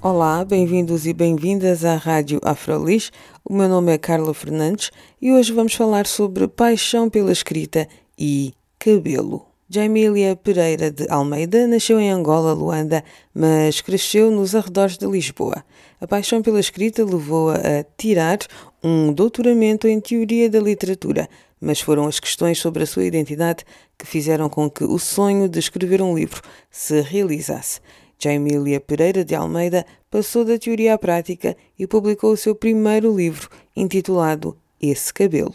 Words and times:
Olá, 0.00 0.44
bem-vindos 0.44 1.08
e 1.08 1.12
bem-vindas 1.12 1.84
à 1.84 1.96
Rádio 1.96 2.38
Afrolis. 2.44 3.10
O 3.44 3.52
meu 3.52 3.68
nome 3.68 3.92
é 3.92 3.98
Carla 3.98 4.32
Fernandes 4.32 4.92
e 5.20 5.32
hoje 5.32 5.52
vamos 5.52 5.74
falar 5.74 6.06
sobre 6.06 6.46
paixão 6.46 7.10
pela 7.10 7.32
escrita 7.32 7.88
e 8.16 8.54
cabelo. 8.78 9.44
Jaimília 9.68 10.36
Pereira 10.36 10.88
de 10.88 11.10
Almeida 11.10 11.66
nasceu 11.66 11.98
em 11.98 12.12
Angola, 12.12 12.52
Luanda, 12.52 13.02
mas 13.34 13.80
cresceu 13.80 14.30
nos 14.30 14.54
arredores 14.54 14.96
de 14.96 15.04
Lisboa. 15.04 15.64
A 16.00 16.06
paixão 16.06 16.42
pela 16.42 16.60
escrita 16.60 17.04
levou-a 17.04 17.56
a 17.56 17.84
tirar 17.96 18.38
um 18.80 19.12
doutoramento 19.12 19.88
em 19.88 20.00
Teoria 20.00 20.48
da 20.48 20.60
Literatura, 20.60 21.28
mas 21.60 21.80
foram 21.80 22.06
as 22.06 22.20
questões 22.20 22.60
sobre 22.60 22.84
a 22.84 22.86
sua 22.86 23.04
identidade 23.04 23.64
que 23.98 24.06
fizeram 24.06 24.48
com 24.48 24.70
que 24.70 24.84
o 24.84 24.96
sonho 24.96 25.48
de 25.48 25.58
escrever 25.58 26.00
um 26.00 26.14
livro 26.14 26.40
se 26.70 27.00
realizasse. 27.00 27.80
Jaimília 28.20 28.80
Pereira 28.80 29.24
de 29.24 29.34
Almeida 29.36 29.86
passou 30.10 30.44
da 30.44 30.58
teoria 30.58 30.94
à 30.94 30.98
prática 30.98 31.56
e 31.78 31.86
publicou 31.86 32.32
o 32.32 32.36
seu 32.36 32.52
primeiro 32.52 33.16
livro, 33.16 33.48
intitulado 33.76 34.56
Esse 34.80 35.14
Cabelo. 35.14 35.54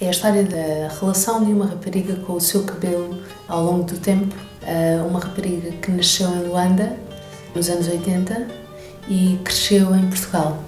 É 0.00 0.08
a 0.08 0.10
história 0.10 0.42
da 0.42 0.88
relação 0.98 1.44
de 1.44 1.52
uma 1.52 1.66
rapariga 1.66 2.16
com 2.16 2.32
o 2.32 2.40
seu 2.40 2.64
cabelo 2.64 3.22
ao 3.46 3.62
longo 3.62 3.84
do 3.84 3.98
tempo. 3.98 4.34
Uma 5.06 5.20
rapariga 5.20 5.70
que 5.72 5.90
nasceu 5.90 6.28
em 6.30 6.48
Luanda 6.48 6.98
nos 7.54 7.68
anos 7.68 7.86
80 7.86 8.61
e 9.08 9.38
cresceu 9.44 9.94
em 9.94 10.08
Portugal. 10.08 10.62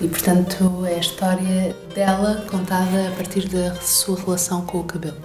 E 0.00 0.08
portanto 0.08 0.84
é 0.86 0.94
a 0.94 0.98
história 0.98 1.76
dela 1.94 2.44
contada 2.50 3.08
a 3.08 3.10
partir 3.12 3.48
da 3.48 3.74
sua 3.76 4.18
relação 4.18 4.62
com 4.66 4.80
o 4.80 4.84
cabelo. 4.84 5.16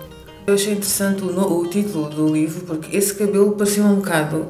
Eu 0.48 0.54
achei 0.54 0.74
interessante 0.74 1.24
o, 1.24 1.60
o 1.60 1.68
título 1.68 2.10
do 2.10 2.34
livro 2.34 2.62
porque 2.66 2.96
esse 2.96 3.14
cabelo 3.14 3.52
parecia 3.54 3.84
um 3.84 3.96
bocado. 3.96 4.48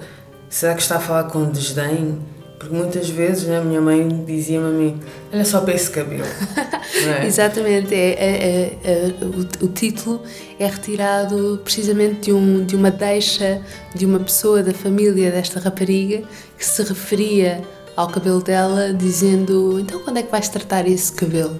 Será 0.49 0.73
que 0.73 0.81
está 0.81 0.97
a 0.97 0.99
falar 0.99 1.25
com 1.25 1.49
desdém? 1.49 2.19
Porque 2.59 2.75
muitas 2.75 3.09
vezes 3.09 3.45
né, 3.45 3.57
a 3.57 3.61
minha 3.61 3.79
mãe 3.79 4.07
dizia-me 4.25 4.67
a 4.67 4.69
mim: 4.69 4.99
Olha 5.31 5.45
só 5.45 5.61
para 5.61 5.73
esse 5.73 5.89
cabelo. 5.89 6.25
É? 7.21 7.25
Exatamente, 7.25 7.93
é, 7.93 8.09
é, 8.09 8.77
é, 8.83 9.13
o, 9.23 9.65
o, 9.65 9.67
título 9.69 10.21
é 10.59 10.65
retirado 10.65 11.61
precisamente 11.63 12.21
de, 12.21 12.33
um, 12.33 12.65
de 12.65 12.75
uma 12.75 12.91
deixa 12.91 13.61
de 13.95 14.05
uma 14.05 14.19
pessoa 14.19 14.63
da 14.63 14.73
família 14.73 15.31
desta 15.31 15.59
rapariga 15.59 16.23
que 16.57 16.65
se 16.65 16.81
referia 16.83 17.61
ao 17.99 18.07
cabelo 18.07 18.41
dela, 18.41 18.93
dizendo: 18.93 19.77
Então, 19.77 19.99
quando 19.99 20.17
é 20.17 20.23
que 20.23 20.31
vais 20.31 20.47
tratar 20.47 20.87
esse 20.87 21.11
cabelo? 21.11 21.59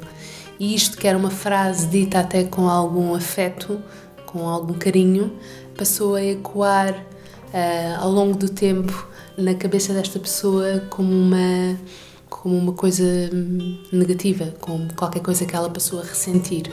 E 0.58 0.74
isto, 0.74 0.98
que 0.98 1.06
era 1.06 1.18
uma 1.18 1.30
frase 1.30 1.86
dita 1.88 2.20
até 2.20 2.46
com 2.46 2.70
algum 2.70 3.14
afeto, 3.14 3.82
com 4.26 4.48
algum 4.48 4.74
carinho, 4.74 5.34
passou 5.78 6.16
a 6.16 6.24
ecoar 6.24 6.94
uh, 6.94 8.02
ao 8.02 8.10
longo 8.10 8.38
do 8.38 8.48
tempo 8.48 9.06
na 9.38 9.54
cabeça 9.54 9.94
desta 9.94 10.18
pessoa 10.18 10.82
como 10.90 11.12
uma 11.12 11.78
como 12.30 12.58
uma 12.58 12.72
coisa 12.72 13.04
negativa, 13.92 14.54
como 14.62 14.94
qualquer 14.94 15.22
coisa 15.22 15.46
que 15.46 15.54
ela 15.54 15.70
passou 15.70 16.00
a 16.00 16.04
ressentir. 16.04 16.72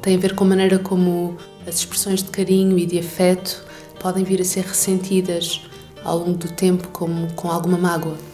Tem 0.00 0.16
a 0.16 0.18
ver 0.18 0.34
com 0.34 0.44
a 0.44 0.46
maneira 0.46 0.78
como 0.78 1.36
as 1.66 1.76
expressões 1.76 2.22
de 2.22 2.30
carinho 2.30 2.78
e 2.78 2.86
de 2.86 2.98
afeto 2.98 3.66
podem 4.00 4.24
vir 4.24 4.40
a 4.40 4.44
ser 4.44 4.64
ressentidas 4.64 5.60
ao 6.02 6.18
longo 6.18 6.38
do 6.38 6.48
tempo 6.48 6.88
como 6.88 7.30
com 7.34 7.50
alguma 7.50 7.76
mágoa. 7.76 8.33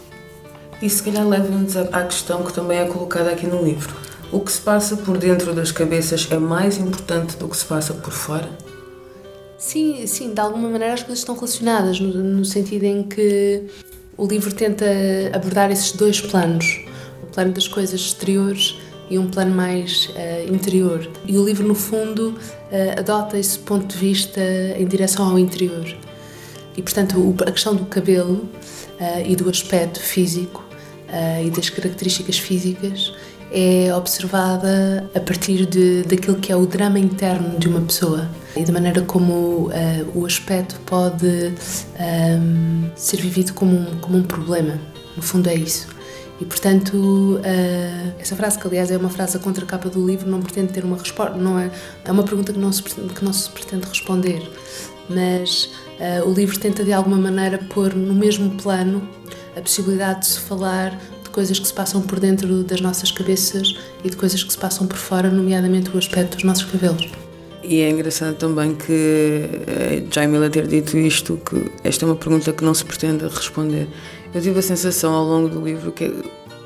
E 0.81 0.89
se 0.89 1.03
calhar 1.03 1.27
leva-nos 1.27 1.77
à 1.77 2.03
questão 2.03 2.43
que 2.43 2.51
também 2.51 2.79
é 2.79 2.85
colocada 2.85 3.29
aqui 3.29 3.45
no 3.45 3.63
livro. 3.63 3.95
O 4.31 4.39
que 4.39 4.51
se 4.51 4.61
passa 4.61 4.97
por 4.97 5.17
dentro 5.17 5.53
das 5.53 5.71
cabeças 5.71 6.27
é 6.31 6.37
mais 6.37 6.77
importante 6.77 7.37
do 7.37 7.47
que 7.47 7.55
se 7.55 7.65
passa 7.65 7.93
por 7.93 8.11
fora? 8.11 8.49
Sim, 9.59 10.07
sim, 10.07 10.33
de 10.33 10.39
alguma 10.39 10.67
maneira 10.67 10.95
as 10.95 11.03
coisas 11.03 11.19
estão 11.19 11.35
relacionadas, 11.35 11.99
no, 11.99 12.11
no 12.11 12.43
sentido 12.43 12.83
em 12.85 13.03
que 13.03 13.63
o 14.17 14.25
livro 14.25 14.51
tenta 14.51 14.85
abordar 15.33 15.69
esses 15.69 15.91
dois 15.91 16.19
planos, 16.19 16.83
o 17.21 17.27
plano 17.27 17.51
das 17.51 17.67
coisas 17.67 17.99
exteriores 17.99 18.79
e 19.07 19.19
um 19.19 19.29
plano 19.29 19.53
mais 19.53 20.09
uh, 20.09 20.51
interior. 20.51 21.07
E 21.27 21.37
o 21.37 21.45
livro, 21.45 21.67
no 21.67 21.75
fundo, 21.75 22.29
uh, 22.29 22.99
adota 22.99 23.37
esse 23.37 23.59
ponto 23.59 23.85
de 23.85 23.97
vista 23.97 24.41
em 24.75 24.87
direção 24.87 25.29
ao 25.29 25.37
interior. 25.37 25.85
E, 26.75 26.81
portanto, 26.81 27.19
o, 27.19 27.35
a 27.45 27.51
questão 27.51 27.75
do 27.75 27.85
cabelo 27.85 28.49
uh, 28.99 29.23
e 29.23 29.35
do 29.35 29.47
aspecto 29.47 29.99
físico 29.99 30.70
e 31.43 31.49
das 31.49 31.69
características 31.69 32.37
físicas 32.37 33.13
é 33.51 33.93
observada 33.93 35.09
a 35.13 35.19
partir 35.19 35.65
de, 35.65 36.03
daquilo 36.03 36.37
que 36.37 36.51
é 36.51 36.55
o 36.55 36.65
drama 36.65 36.97
interno 36.97 37.59
de 37.59 37.67
uma 37.67 37.81
pessoa 37.81 38.29
e 38.55 38.63
da 38.63 38.71
maneira 38.71 39.01
como 39.01 39.33
uh, 39.67 39.71
o 40.15 40.25
aspecto 40.25 40.79
pode 40.85 41.25
um, 41.25 41.53
ehm, 41.99 42.91
ser 42.95 43.17
vivido 43.17 43.53
como 43.53 43.75
um, 43.75 43.99
como 43.99 44.17
um 44.17 44.23
problema. 44.23 44.79
No 45.15 45.21
fundo, 45.21 45.49
é 45.49 45.55
isso. 45.55 45.87
E 46.39 46.45
portanto, 46.45 46.95
uh, 46.95 48.13
essa 48.19 48.35
frase, 48.35 48.57
que 48.57 48.65
aliás 48.65 48.89
é 48.89 48.97
uma 48.97 49.09
frase 49.09 49.35
a 49.35 49.39
contracapa 49.39 49.89
do 49.89 50.05
livro, 50.05 50.29
não 50.29 50.41
pretende 50.41 50.71
ter 50.71 50.85
uma 50.85 50.97
resposta, 50.97 51.35
não 51.35 51.59
é, 51.59 51.69
é 52.05 52.11
uma 52.11 52.23
pergunta 52.23 52.53
que 52.53 52.59
não 52.59 52.71
se, 52.71 52.81
que 52.83 53.23
não 53.23 53.33
se 53.33 53.49
pretende 53.49 53.85
responder, 53.85 54.41
mas 55.09 55.69
uh, 55.99 56.27
o 56.27 56.33
livro 56.33 56.57
tenta 56.57 56.83
de 56.83 56.93
alguma 56.93 57.17
maneira 57.17 57.57
pôr 57.57 57.93
no 57.93 58.13
mesmo 58.13 58.51
plano 58.51 59.07
a 59.55 59.61
possibilidade 59.61 60.21
de 60.21 60.27
se 60.27 60.39
falar 60.39 60.97
coisas 61.31 61.57
que 61.57 61.67
se 61.67 61.73
passam 61.73 62.01
por 62.01 62.19
dentro 62.19 62.63
das 62.63 62.81
nossas 62.81 63.11
cabeças 63.11 63.75
e 64.03 64.09
de 64.09 64.15
coisas 64.15 64.43
que 64.43 64.51
se 64.51 64.57
passam 64.57 64.85
por 64.85 64.97
fora, 64.97 65.29
nomeadamente 65.29 65.89
o 65.93 65.97
aspecto 65.97 66.35
dos 66.35 66.43
nossos 66.43 66.65
cabelos. 66.65 67.09
E 67.63 67.81
é 67.81 67.89
engraçado 67.89 68.35
também 68.35 68.75
que 68.75 69.49
eh, 69.67 70.03
Jaimila 70.11 70.49
ter 70.49 70.67
dito 70.67 70.97
isto, 70.97 71.39
que 71.47 71.71
esta 71.83 72.05
é 72.05 72.07
uma 72.07 72.15
pergunta 72.15 72.51
que 72.51 72.63
não 72.63 72.73
se 72.73 72.83
pretende 72.83 73.23
responder. 73.27 73.87
Eu 74.33 74.41
tive 74.41 74.59
a 74.59 74.61
sensação 74.63 75.13
ao 75.13 75.23
longo 75.23 75.47
do 75.47 75.61
livro 75.61 75.91
que 75.91 76.11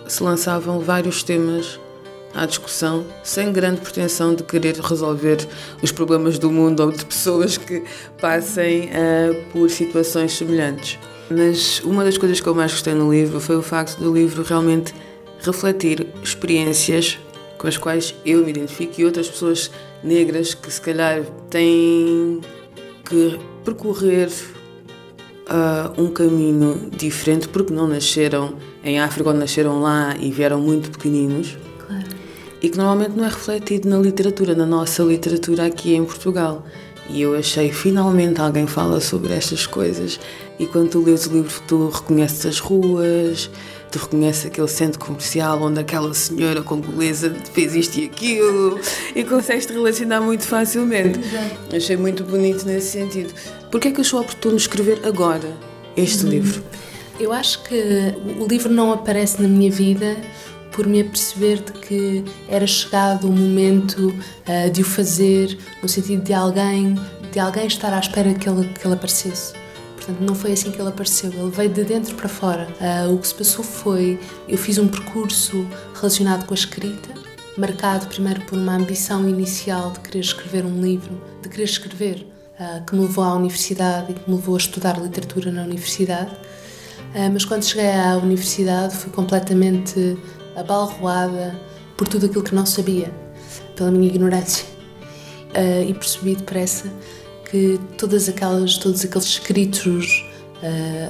se 0.08 0.24
lançavam 0.24 0.80
vários 0.80 1.22
temas 1.22 1.80
à 2.34 2.46
discussão, 2.46 3.06
sem 3.24 3.52
grande 3.52 3.82
pretensão 3.82 4.34
de 4.34 4.44
querer 4.44 4.78
resolver 4.80 5.46
os 5.82 5.92
problemas 5.92 6.40
do 6.40 6.50
mundo 6.52 6.82
ou 6.82 6.92
de 6.92 7.06
pessoas 7.06 7.58
que 7.58 7.84
passem 8.20 8.86
uh, 8.86 9.52
por 9.52 9.70
situações 9.70 10.34
semelhantes. 10.34 10.98
Mas 11.30 11.82
uma 11.84 12.04
das 12.04 12.18
coisas 12.18 12.40
que 12.40 12.48
eu 12.48 12.54
mais 12.54 12.72
gostei 12.72 12.94
no 12.94 13.12
livro 13.12 13.40
foi 13.40 13.56
o 13.56 13.62
facto 13.62 13.98
do 14.00 14.14
livro 14.14 14.44
realmente 14.44 14.94
refletir 15.40 16.08
experiências 16.24 17.18
com 17.58 17.68
as 17.68 17.78
quais 17.78 18.14
eu 18.26 18.44
me 18.44 18.52
identifico 18.52 19.00
e 19.00 19.06
outras 19.06 19.30
pessoas 19.30 19.72
negras 20.04 20.54
que 20.54 20.72
se 20.72 20.80
calhar 20.80 21.24
têm 21.50 22.42
que 23.04 23.40
percorrer 23.64 24.30
uh, 25.50 26.02
um 26.02 26.10
caminho 26.10 26.90
diferente 26.96 27.48
porque 27.48 27.74
não 27.74 27.88
nasceram 27.88 28.56
em 28.84 29.00
África 29.00 29.30
ou 29.30 29.36
nasceram 29.36 29.82
lá 29.82 30.16
e 30.20 30.32
vieram 30.32 30.60
muito 30.60 30.92
pequeninos. 30.92 31.58
Claro. 31.86 32.06
E 32.62 32.70
que 32.70 32.78
normalmente 32.78 33.16
não 33.16 33.26
é 33.26 33.30
refletido 33.30 33.90
na 33.90 33.98
literatura, 33.98 34.56
na 34.56 34.66
nossa 34.66 35.04
literatura 35.04 35.66
aqui 35.66 35.96
em 35.96 36.04
Portugal. 36.06 36.66
E 37.10 37.22
eu 37.22 37.36
achei 37.36 37.72
finalmente 37.72 38.42
alguém 38.42 38.66
fala 38.66 39.00
sobre 39.00 39.34
estas 39.34 39.68
coisas. 39.68 40.20
E 40.58 40.66
quando 40.66 40.90
tu 40.90 41.04
lês 41.04 41.28
o 41.28 41.34
livro, 41.34 41.62
tu 41.68 41.90
reconheces 41.90 42.46
as 42.46 42.60
ruas, 42.60 43.50
tu 43.92 44.00
reconheces 44.00 44.48
aquele 44.48 44.68
centro 44.68 45.00
comercial 45.00 45.62
onde 45.62 45.80
aquela 45.80 46.14
senhora 46.14 46.62
congolesa 46.62 47.34
fez 47.54 47.76
isto 47.76 47.98
e 48.00 48.06
aquilo 48.06 48.80
e 49.16 49.24
consegues 49.24 49.66
te 49.66 49.74
relacionar 49.74 50.22
muito 50.22 50.44
facilmente. 50.46 51.20
Exato. 51.20 51.76
Achei 51.76 51.98
muito 51.98 52.24
bonito 52.24 52.66
nesse 52.66 52.92
sentido. 52.92 53.34
Porquê 53.70 53.90
é 53.90 53.92
que 53.92 54.02
achou 54.02 54.22
oportuno 54.22 54.58
escrever 54.58 55.02
agora 55.06 55.56
este 55.96 56.26
uhum. 56.26 56.32
livro? 56.32 56.64
Eu 57.20 57.32
acho 57.32 57.64
que 57.64 57.76
o 58.40 58.46
livro 58.46 58.70
não 58.70 58.92
aparece 58.92 59.42
na 59.42 59.48
minha 59.48 59.72
vida 59.72 60.18
por 60.76 60.86
me 60.86 61.00
aperceber 61.00 61.64
de 61.64 61.72
que 61.72 62.26
era 62.50 62.68
chegado 62.68 63.30
o 63.30 63.32
momento 63.32 64.10
uh, 64.10 64.70
de 64.70 64.82
o 64.82 64.86
fazer, 64.86 65.58
no 65.82 65.88
sentido 65.88 66.22
de 66.22 66.34
alguém, 66.34 66.96
de 67.32 67.40
alguém 67.40 67.66
estar 67.66 67.94
à 67.94 68.00
espera 68.00 68.34
que 68.34 68.48
ele, 68.48 68.68
que 68.68 68.86
ele 68.86 68.94
aparecesse. 68.94 69.54
Portanto, 69.96 70.20
não 70.20 70.36
foi 70.36 70.52
assim 70.52 70.72
que 70.72 70.80
ele 70.80 70.90
apareceu, 70.90 71.32
ele 71.32 71.50
veio 71.50 71.70
de 71.70 71.84
dentro 71.86 72.14
para 72.16 72.28
fora. 72.28 72.68
Uh, 72.82 73.14
o 73.14 73.18
que 73.18 73.28
se 73.28 73.34
passou 73.34 73.64
foi, 73.64 74.20
eu 74.50 74.58
fiz 74.58 74.78
um 74.78 74.88
percurso 74.88 75.66
relacionado 75.96 76.46
com 76.46 76.54
a 76.54 76.58
escrita, 76.58 77.10
marcado 77.58 78.08
primeiro 78.08 78.42
por 78.42 78.60
uma 78.60 78.76
ambição 78.76 79.28
inicial 79.30 79.92
de 79.92 80.02
querer 80.02 80.20
escrever 80.20 80.66
um 80.66 80.82
livro, 80.82 81.22
de 81.42 81.48
querer 81.48 81.64
escrever, 81.64 82.28
uh, 82.60 82.86
que 82.86 82.94
me 82.94 83.02
levou 83.02 83.24
à 83.24 83.34
universidade 83.34 84.12
e 84.12 84.14
que 84.14 84.30
me 84.30 84.36
levou 84.36 84.56
a 84.56 84.58
estudar 84.58 85.00
literatura 85.00 85.52
na 85.54 85.64
universidade. 85.64 86.36
Mas 87.32 87.46
quando 87.46 87.64
cheguei 87.64 87.90
à 87.92 88.18
universidade 88.18 88.94
fui 88.94 89.10
completamente 89.10 90.18
abalroada 90.56 91.56
por 91.98 92.08
tudo 92.08 92.26
aquilo 92.26 92.44
que 92.44 92.56
não 92.56 92.66
sabia, 92.66 93.12
pela 93.76 93.92
minha 93.92 94.08
ignorância. 94.08 94.66
Uh, 95.52 95.90
e 95.90 95.94
percebi 95.94 96.36
depressa 96.36 96.92
que 97.50 97.80
todas 97.98 98.28
aquelas, 98.28 98.78
todos 98.78 99.06
aqueles 99.06 99.26
escritos 99.26 100.26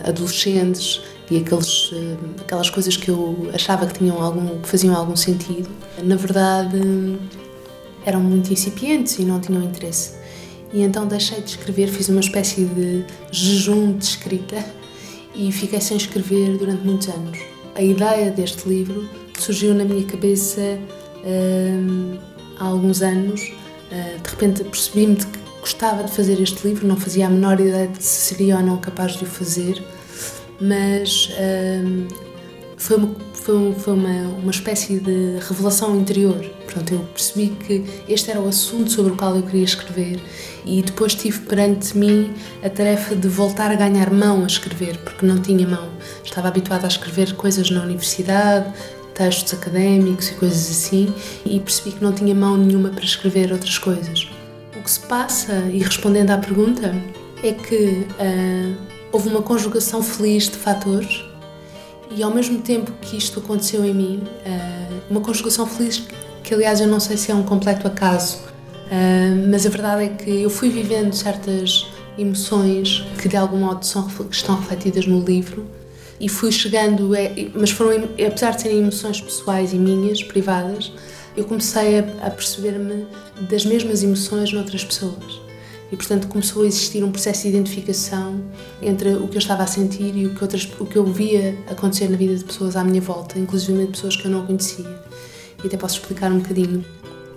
adolescentes 0.04 1.02
e 1.30 1.38
aqueles, 1.38 1.92
eh, 1.94 2.18
aquelas 2.42 2.70
coisas 2.70 2.98
que 2.98 3.10
eu 3.10 3.50
achava 3.54 3.88
que 3.88 4.00
tinham 4.00 4.22
algum, 4.22 4.60
que 4.60 4.68
faziam 4.68 4.96
algum 4.96 5.16
sentido, 5.16 5.70
na 6.04 6.16
verdade 6.16 7.18
eram 8.06 8.20
muito 8.20 8.52
incipientes 8.54 9.18
e 9.18 9.24
não 9.24 9.40
tinham 9.40 9.64
interesse. 9.64 10.14
E 10.72 10.82
então 10.82 11.08
deixei 11.08 11.42
de 11.42 11.52
escrever, 11.52 11.88
fiz 11.88 12.10
uma 12.10 12.20
espécie 12.20 12.66
de 12.66 13.04
jejum 13.32 13.98
de 13.98 14.06
escrita 14.06 14.64
e 15.34 15.52
fiquei 15.52 15.82
sem 15.82 15.98
escrever 15.98 16.58
durante 16.58 16.86
muitos 16.86 17.08
anos. 17.10 17.40
A 17.74 17.82
ideia 17.82 18.30
deste 18.30 18.68
livro 18.70 19.08
surgiu 19.42 19.74
na 19.74 19.86
minha 19.86 20.06
cabeça 20.06 20.62
uh, 20.62 22.20
há 22.60 22.66
alguns 22.66 23.02
anos. 23.02 23.42
Uh, 23.92 24.22
de 24.22 24.30
repente 24.30 24.64
percebi-me 24.64 25.16
que 25.16 25.26
gostava 25.60 26.04
de 26.04 26.12
fazer 26.12 26.40
este 26.42 26.68
livro, 26.68 26.88
não 26.88 26.98
fazia 26.98 27.28
a 27.28 27.30
menor 27.30 27.60
ideia 27.60 27.88
de 27.88 28.04
se 28.04 28.34
seria 28.34 28.58
ou 28.58 28.64
não 28.64 28.78
capaz 28.78 29.14
de 29.18 29.24
o 29.24 29.28
fazer 29.28 29.82
mas 30.60 31.30
hum, 31.84 32.08
foi, 32.78 32.98
uma, 32.98 33.16
foi, 33.34 33.74
foi 33.74 33.94
uma, 33.94 34.30
uma 34.40 34.52
espécie 34.52 35.00
de 35.00 35.40
revelação 35.48 35.96
interior. 36.00 36.40
Portanto, 36.64 36.94
eu 36.94 37.00
percebi 37.00 37.50
que 37.50 37.86
este 38.08 38.32
era 38.32 38.40
o 38.40 38.48
assunto 38.48 38.92
sobre 38.92 39.14
o 39.14 39.16
qual 39.16 39.36
eu 39.36 39.44
queria 39.44 39.64
escrever 39.64 40.20
e 40.66 40.82
depois 40.82 41.16
tive 41.16 41.40
perante 41.42 41.98
mim 41.98 42.34
a 42.64 42.70
tarefa 42.70 43.16
de 43.16 43.28
voltar 43.28 43.72
a 43.72 43.76
ganhar 43.76 44.10
mão 44.12 44.44
a 44.44 44.48
escrever, 44.48 44.98
porque 44.98 45.26
não 45.26 45.40
tinha 45.40 45.68
mão. 45.68 45.90
Estava 46.24 46.48
habituada 46.48 46.86
a 46.86 46.90
escrever 46.90 47.34
coisas 47.36 47.70
na 47.70 47.84
universidade, 47.84 48.74
textos 49.16 49.54
académicos 49.54 50.30
e 50.30 50.34
coisas 50.36 50.70
assim, 50.70 51.14
e 51.46 51.60
percebi 51.60 51.96
que 51.96 52.04
não 52.04 52.12
tinha 52.12 52.36
mão 52.36 52.56
nenhuma 52.58 52.90
para 52.90 53.04
escrever 53.04 53.52
outras 53.52 53.78
coisas. 53.78 54.30
O 54.78 54.84
que 54.84 54.92
se 54.92 55.00
passa, 55.00 55.54
e 55.72 55.80
respondendo 55.80 56.32
à 56.32 56.38
pergunta, 56.38 56.94
é 57.42 57.52
que 57.52 58.06
uh, 58.20 58.76
houve 59.12 59.30
uma 59.30 59.42
conjugação 59.42 60.04
feliz 60.04 60.50
de 60.50 60.58
fatores 60.58 61.24
e 62.12 62.24
ao 62.24 62.32
mesmo 62.32 62.60
tempo 62.60 62.92
que 63.02 63.18
isto 63.18 63.40
aconteceu 63.40 63.84
em 63.84 63.94
mim, 63.94 64.24
eh, 64.46 64.88
uma 65.10 65.22
conjugação 65.22 65.66
feliz 65.66 66.04
que 66.44 66.54
aliás 66.54 66.80
eu 66.80 66.88
não 66.88 67.00
sei 67.00 67.18
se 67.18 67.32
é 67.32 67.36
um 67.36 67.44
completo 67.44 67.88
acaso, 67.88 68.40
eh, 68.90 69.34
mas 69.50 69.66
a 69.66 69.70
verdade 69.70 70.04
é 70.04 70.08
que 70.10 70.30
eu 70.42 70.50
fui 70.50 70.70
vivendo 70.70 71.14
certas 71.14 71.88
emoções 72.18 73.06
que 73.22 73.28
de 73.28 73.36
algum 73.36 73.58
modo 73.58 73.86
são, 73.86 74.08
estão 74.32 74.56
refletidas 74.56 75.06
no 75.06 75.20
livro 75.20 75.66
e 76.20 76.30
fui 76.30 76.52
chegando, 76.52 77.16
é, 77.16 77.50
mas 77.54 77.72
foram, 77.72 78.06
apesar 78.26 78.52
de 78.52 78.62
serem 78.62 78.80
emoções 78.80 79.20
pessoais 79.20 79.74
e 79.74 79.78
minhas, 79.78 80.24
privadas, 80.24 80.92
eu 81.36 81.44
comecei 81.44 82.00
a, 82.00 82.28
a 82.28 82.32
perceber-me 82.32 83.06
das 83.50 83.66
mesmas 83.66 84.04
emoções 84.04 84.54
noutras 84.54 84.84
pessoas 84.84 85.46
e 85.92 85.96
portanto 85.96 86.28
começou 86.28 86.64
a 86.64 86.66
existir 86.66 87.04
um 87.04 87.12
processo 87.12 87.44
de 87.44 87.50
identificação 87.50 88.42
entre 88.82 89.14
o 89.14 89.28
que 89.28 89.36
eu 89.36 89.40
estava 89.40 89.64
a 89.64 89.68
sentir 89.68 90.16
e 90.16 90.26
o 90.26 90.34
que, 90.34 90.42
outras, 90.42 90.68
o 90.80 90.86
que 90.86 90.96
eu 90.96 91.06
via 91.06 91.58
acontecer 91.70 92.10
na 92.10 92.18
vida 92.18 92.36
de 92.36 92.44
pessoas 92.44 92.76
à 92.76 92.84
minha 92.84 93.02
volta, 93.02 93.38
inclusive 93.38 93.86
de 93.86 93.92
pessoas 93.92 94.16
que 94.16 94.26
eu 94.26 94.32
não 94.32 94.46
conhecia. 94.46 94.86
E 95.64 95.68
até 95.68 95.78
posso 95.78 96.00
explicar 96.00 96.32
um 96.32 96.40
bocadinho. 96.40 96.84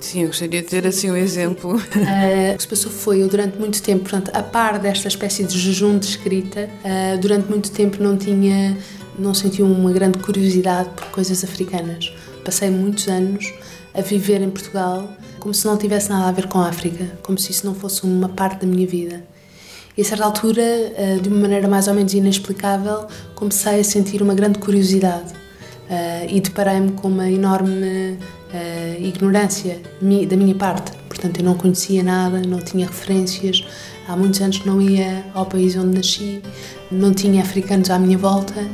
Sim, 0.00 0.22
eu 0.22 0.26
gostaria 0.28 0.62
de 0.62 0.68
ter 0.68 0.86
assim 0.86 1.10
um 1.10 1.16
exemplo. 1.16 1.76
Uh, 1.76 2.54
o 2.54 2.56
que 2.56 2.62
se 2.62 2.68
passou 2.68 2.90
foi, 2.90 3.22
eu 3.22 3.28
durante 3.28 3.58
muito 3.58 3.82
tempo, 3.82 4.08
portanto, 4.08 4.30
a 4.34 4.42
par 4.42 4.78
desta 4.78 5.08
espécie 5.08 5.44
de 5.44 5.58
jejum 5.58 5.98
de 5.98 6.06
escrita, 6.06 6.68
uh, 6.84 7.18
durante 7.20 7.48
muito 7.48 7.70
tempo 7.70 8.02
não 8.02 8.16
tinha, 8.16 8.76
não 9.18 9.34
sentia 9.34 9.64
uma 9.64 9.92
grande 9.92 10.18
curiosidade 10.18 10.88
por 10.90 11.06
coisas 11.06 11.42
africanas. 11.42 12.12
Passei 12.44 12.70
muitos 12.70 13.08
anos 13.08 13.52
a 13.92 14.00
viver 14.00 14.40
em 14.40 14.50
Portugal 14.50 15.08
como 15.38 15.54
se 15.54 15.66
não 15.66 15.76
tivesse 15.76 16.10
nada 16.10 16.28
a 16.28 16.32
ver 16.32 16.46
com 16.48 16.58
a 16.58 16.68
África, 16.68 17.06
como 17.22 17.38
se 17.38 17.50
isso 17.50 17.66
não 17.66 17.74
fosse 17.74 18.04
uma 18.04 18.28
parte 18.28 18.60
da 18.60 18.66
minha 18.66 18.86
vida. 18.86 19.22
E 19.96 20.02
a 20.02 20.04
certa 20.04 20.24
altura, 20.24 20.62
eh, 20.62 21.18
de 21.20 21.28
uma 21.28 21.40
maneira 21.40 21.66
mais 21.66 21.88
ou 21.88 21.94
menos 21.94 22.14
inexplicável, 22.14 23.06
comecei 23.34 23.80
a 23.80 23.84
sentir 23.84 24.22
uma 24.22 24.34
grande 24.34 24.58
curiosidade 24.58 25.32
eh, 25.90 26.26
e 26.30 26.40
deparei-me 26.40 26.92
com 26.92 27.08
uma 27.08 27.28
enorme 27.28 28.18
eh, 28.52 28.96
ignorância 29.00 29.80
da 30.28 30.36
minha 30.36 30.54
parte. 30.54 30.92
Portanto, 31.08 31.38
eu 31.38 31.44
não 31.44 31.54
conhecia 31.54 32.02
nada, 32.02 32.40
não 32.40 32.60
tinha 32.60 32.86
referências. 32.86 33.64
Há 34.06 34.16
muitos 34.16 34.40
anos 34.40 34.64
não 34.64 34.80
ia 34.80 35.24
ao 35.34 35.44
país 35.44 35.76
onde 35.76 35.96
nasci, 35.96 36.42
não 36.90 37.12
tinha 37.12 37.42
africanos 37.42 37.90
à 37.90 37.98
minha 37.98 38.16
volta 38.16 38.66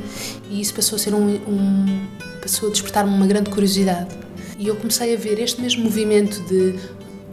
e 0.48 0.60
isso 0.60 0.74
passou 0.74 0.96
a 0.96 0.98
ser 0.98 1.12
um, 1.12 1.26
um 1.26 2.06
passou 2.40 2.68
a 2.68 2.72
despertar-me 2.72 3.12
uma 3.12 3.26
grande 3.26 3.50
curiosidade. 3.50 4.14
E 4.58 4.68
eu 4.68 4.76
comecei 4.76 5.14
a 5.14 5.16
ver 5.16 5.40
este 5.40 5.60
mesmo 5.60 5.84
movimento 5.84 6.40
de 6.46 6.78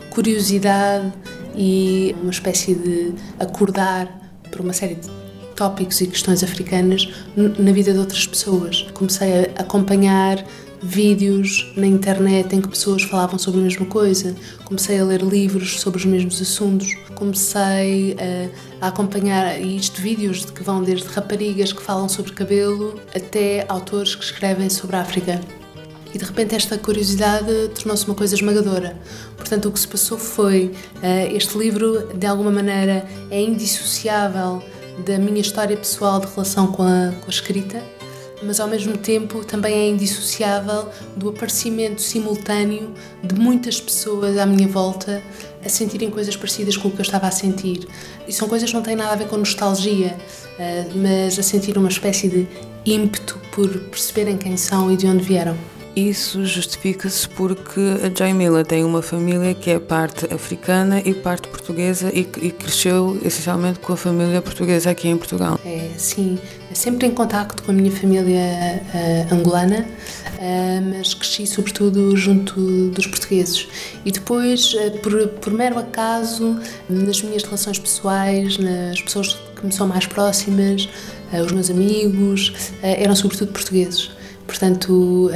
curiosidade 0.10 1.12
e 1.56 2.16
uma 2.22 2.32
espécie 2.32 2.74
de 2.74 3.14
acordar 3.40 4.08
por 4.50 4.62
uma 4.62 4.74
série 4.74 4.96
de 4.96 5.08
tópicos 5.56 6.02
e 6.02 6.08
questões 6.08 6.44
africanas 6.44 7.08
na 7.36 7.72
vida 7.72 7.94
de 7.94 8.00
outras 8.00 8.26
pessoas. 8.26 8.88
Comecei 8.94 9.52
a 9.56 9.62
acompanhar 9.62 10.44
vídeos 10.82 11.72
na 11.76 11.86
internet 11.86 12.56
em 12.56 12.62
que 12.62 12.68
pessoas 12.68 13.04
falavam 13.04 13.38
sobre 13.38 13.60
a 13.60 13.64
mesma 13.64 13.86
coisa, 13.86 14.36
comecei 14.66 15.00
a 15.00 15.04
ler 15.04 15.22
livros 15.22 15.80
sobre 15.80 16.00
os 16.00 16.06
mesmos 16.06 16.42
assuntos, 16.42 16.96
comecei 17.16 18.16
a, 18.82 18.86
a 18.86 18.88
acompanhar 18.90 19.62
isto 19.62 20.02
vídeos 20.02 20.46
de 20.46 20.52
que 20.52 20.64
vão 20.64 20.84
desde 20.84 21.08
raparigas 21.08 21.72
que 21.72 21.82
falam 21.82 22.10
sobre 22.10 22.32
cabelo 22.32 23.00
até 23.16 23.66
autores 23.70 24.16
que 24.16 24.24
escrevem 24.24 24.70
sobre 24.70 24.96
a 24.96 25.02
África. 25.02 25.40
E 26.14 26.18
de 26.18 26.26
repente 26.26 26.56
esta 26.56 26.78
curiosidade 26.78 27.70
tornou-se 27.76 28.06
uma 28.06 28.16
coisa 28.16 28.36
esmagadora. 28.36 28.98
Portanto, 29.38 29.70
o 29.70 29.72
que 29.72 29.80
se 29.80 29.88
passou 29.88 30.18
foi 30.18 30.74
uh, 30.98 31.36
este 31.36 31.58
livro, 31.58 32.10
de 32.14 32.28
alguma 32.28 32.52
maneira, 32.52 33.08
é 33.30 33.42
indissociável 33.42 34.62
da 35.06 35.18
minha 35.18 35.40
história 35.40 35.78
pessoal 35.78 36.20
de 36.20 36.28
relação 36.28 36.68
com 36.68 36.84
a, 36.84 37.14
com 37.22 37.28
a 37.28 37.30
escrita, 37.30 37.82
mas 38.44 38.60
ao 38.60 38.68
mesmo 38.68 38.98
tempo 38.98 39.44
também 39.46 39.74
é 39.74 39.90
indissociável 39.90 40.90
do 41.16 41.30
aparecimento 41.30 42.02
simultâneo 42.02 42.94
de 43.24 43.36
muitas 43.36 43.80
pessoas 43.80 44.38
à 44.38 44.46
minha 44.46 44.68
volta 44.68 45.22
a 45.64 45.70
sentirem 45.70 46.10
coisas 46.10 46.36
parecidas 46.36 46.76
com 46.76 46.88
o 46.88 46.92
que 46.92 47.00
eu 47.00 47.04
estava 47.04 47.28
a 47.28 47.32
sentir. 47.32 47.88
E 48.28 48.34
são 48.34 48.48
coisas 48.48 48.70
que 48.70 48.76
não 48.76 48.84
têm 48.84 48.96
nada 48.96 49.14
a 49.14 49.16
ver 49.16 49.28
com 49.28 49.38
nostalgia, 49.38 50.18
uh, 50.58 50.98
mas 50.98 51.38
a 51.38 51.44
sentir 51.44 51.78
uma 51.78 51.90
espécie 51.90 52.28
de 52.28 52.48
ímpeto 52.86 53.40
por 53.52 53.70
perceberem 53.70 54.38
quem 54.38 54.58
são 54.58 54.92
e 54.92 54.98
de 54.98 55.08
onde 55.08 55.24
vieram. 55.24 55.56
Isso 55.96 56.46
justifica-se 56.46 57.28
porque 57.28 57.82
a 58.02 58.18
Jaimila 58.18 58.64
tem 58.64 58.84
uma 58.84 59.02
família 59.02 59.54
que 59.54 59.72
é 59.72 59.80
parte 59.80 60.34
africana 60.34 61.02
e 61.04 61.14
parte 61.14 61.50
portuguesa 61.50 62.10
e, 62.14 62.22
e, 62.42 62.52
cresceu 62.52 63.20
essencialmente 63.24 63.80
com 63.80 63.92
a 63.92 63.98
família 63.98 64.42
portuguesa 64.42 64.90
aqui 64.90 65.10
em 65.10 65.18
Portugal. 65.18 65.60
É, 65.66 65.90
sim, 65.98 66.40
sempre 66.74 67.08
em 67.08 67.12
contacto 67.12 67.62
com 67.64 67.72
a 67.72 67.74
minha 67.74 67.92
família 67.92 68.82
uh, 68.94 69.34
angolana, 69.34 69.86
uh, 69.86 70.96
mas 70.96 71.14
cresci 71.14 71.46
sobretudo 71.46 72.16
junto 72.16 72.90
dos 72.92 73.06
portugueses. 73.08 73.68
E 74.06 74.12
depois, 74.12 74.74
uh, 74.74 74.92
por, 75.00 75.28
por 75.28 75.52
mero 75.52 75.78
acaso, 75.78 76.58
nas 76.88 77.22
minhas 77.22 77.44
relações 77.44 77.78
pessoais, 77.78 78.58
nas 78.58 79.02
pessoas 79.02 79.34
que 79.56 79.66
me 79.66 79.74
são 79.74 79.88
mais 79.88 80.06
próximas, 80.06 80.88
os 81.34 81.52
meus 81.52 81.70
amigos, 81.70 82.54
eram 82.82 83.16
sobretudo 83.16 83.54
portugueses. 83.54 84.12
Portanto. 84.52 85.30
Uh... 85.30 85.32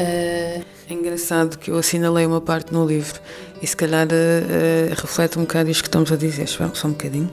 É 0.87 0.93
engraçado 0.93 1.57
que 1.57 1.71
eu 1.71 1.77
assinalei 1.77 2.25
uma 2.25 2.41
parte 2.41 2.71
no 2.73 2.85
livro 2.85 3.19
e 3.61 3.65
se 3.65 3.75
calhar 3.75 4.05
uh, 4.07 4.89
reflete 4.89 5.39
um 5.39 5.43
bocado 5.43 5.69
isto 5.71 5.81
que 5.81 5.87
estamos 5.87 6.11
a 6.11 6.17
dizer. 6.17 6.43
Espera 6.43 6.69
só 6.75 6.87
um 6.87 6.91
bocadinho. 6.91 7.31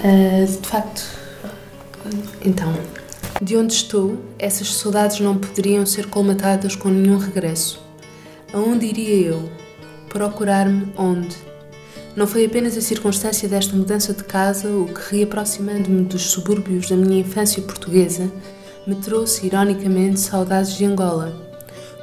Uh, 0.00 0.46
de 0.46 0.66
facto. 0.66 1.02
Então. 2.42 2.74
De 3.42 3.54
onde 3.54 3.74
estou, 3.74 4.18
essas 4.38 4.74
saudades 4.74 5.20
não 5.20 5.36
poderiam 5.36 5.84
ser 5.84 6.06
colmatadas 6.06 6.74
com 6.74 6.88
nenhum 6.88 7.18
regresso. 7.18 7.84
Aonde 8.54 8.86
iria 8.86 9.28
eu? 9.28 9.50
Procurar-me 10.08 10.90
onde? 10.96 11.36
Não 12.16 12.26
foi 12.26 12.46
apenas 12.46 12.74
a 12.78 12.80
circunstância 12.80 13.46
desta 13.46 13.76
mudança 13.76 14.14
de 14.14 14.24
casa 14.24 14.70
o 14.70 14.86
que, 14.86 15.16
reaproximando-me 15.16 16.02
dos 16.02 16.22
subúrbios 16.30 16.88
da 16.88 16.96
minha 16.96 17.20
infância 17.20 17.60
portuguesa, 17.60 18.32
me 18.86 18.94
trouxe 18.94 19.44
ironicamente 19.44 20.18
saudades 20.18 20.74
de 20.74 20.86
Angola. 20.86 21.36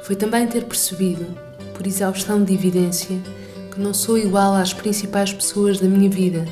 Foi 0.04 0.14
também 0.14 0.46
ter 0.46 0.66
percebido, 0.66 1.26
por 1.74 1.84
exaustão 1.84 2.44
de 2.44 2.54
evidência, 2.54 3.20
que 3.72 3.80
não 3.80 3.92
sou 3.92 4.16
igual 4.16 4.54
às 4.54 4.72
principais 4.72 5.32
pessoas 5.32 5.80
da 5.80 5.88
minha 5.88 6.08
vida, 6.08 6.44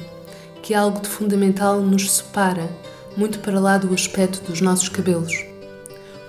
que 0.60 0.74
algo 0.74 1.00
de 1.00 1.08
fundamental 1.08 1.80
nos 1.80 2.10
separa, 2.10 2.68
muito 3.16 3.38
para 3.38 3.60
lá 3.60 3.78
do 3.78 3.94
aspecto 3.94 4.42
dos 4.42 4.60
nossos 4.60 4.88
cabelos. 4.88 5.46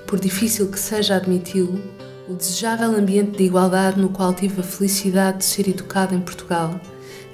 Por 0.06 0.20
difícil 0.20 0.68
que 0.68 0.80
seja 0.80 1.16
admiti-lo, 1.16 1.82
o 2.30 2.36
desejável 2.36 2.96
ambiente 2.96 3.38
de 3.40 3.46
igualdade 3.46 4.00
no 4.00 4.10
qual 4.10 4.36
tive 4.36 4.62
a 4.62 4.64
felicidade 4.64 5.40
de 5.40 5.46
ser 5.46 5.68
educada 5.68 6.14
em 6.14 6.22
Portugal 6.22 6.80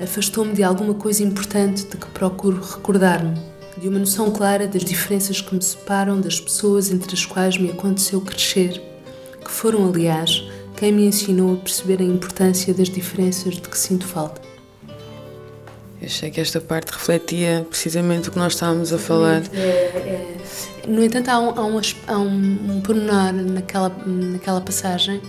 afastou-me 0.02 0.54
de 0.54 0.64
alguma 0.64 0.94
coisa 0.94 1.24
importante 1.24 1.86
de 1.86 1.98
que 1.98 2.08
procuro 2.08 2.62
recordar-me, 2.62 3.38
de 3.78 3.88
uma 3.88 4.00
noção 4.00 4.32
clara 4.32 4.68
das 4.68 4.84
diferenças 4.84 5.42
que 5.42 5.54
me 5.54 5.62
separam 5.62 6.20
das 6.20 6.40
pessoas 6.40 6.92
entre 6.92 7.14
as 7.14 7.26
quais 7.26 7.58
me 7.58 7.72
aconteceu 7.72 8.22
crescer, 8.22 8.82
que 9.44 9.52
foram, 9.52 9.88
aliás, 9.88 10.44
quem 10.76 10.92
me 10.92 11.06
ensinou 11.06 11.56
a 11.56 11.58
perceber 11.58 12.02
a 12.02 12.06
importância 12.06 12.74
das 12.74 12.90
diferenças 12.90 13.56
de 13.56 13.62
que 13.62 13.78
sinto 13.78 14.06
falta. 14.06 14.42
Eu 16.02 16.06
achei 16.06 16.32
que 16.32 16.40
esta 16.40 16.62
parte 16.62 16.92
refletia 16.92 17.68
precisamente 17.70 18.30
o 18.30 18.32
que 18.32 18.38
nós 18.38 18.54
estávamos 18.54 18.94
a 18.94 18.98
falar. 18.98 19.44
É, 19.54 19.60
é. 19.60 20.38
No 20.88 21.04
entanto, 21.04 21.28
há 21.28 21.40
um, 21.40 21.50
há 21.50 21.66
um, 21.66 21.82
há 22.08 22.18
um, 22.18 22.78
um 22.78 22.82
pormenor 22.82 23.34
naquela, 23.34 23.90
naquela 24.06 24.62
passagem, 24.62 25.22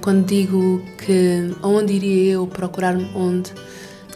quando 0.00 0.26
digo 0.26 0.82
que 0.98 1.54
onde 1.62 1.92
iria 1.92 2.32
eu 2.32 2.46
procurar 2.46 2.96
onde, 3.14 3.52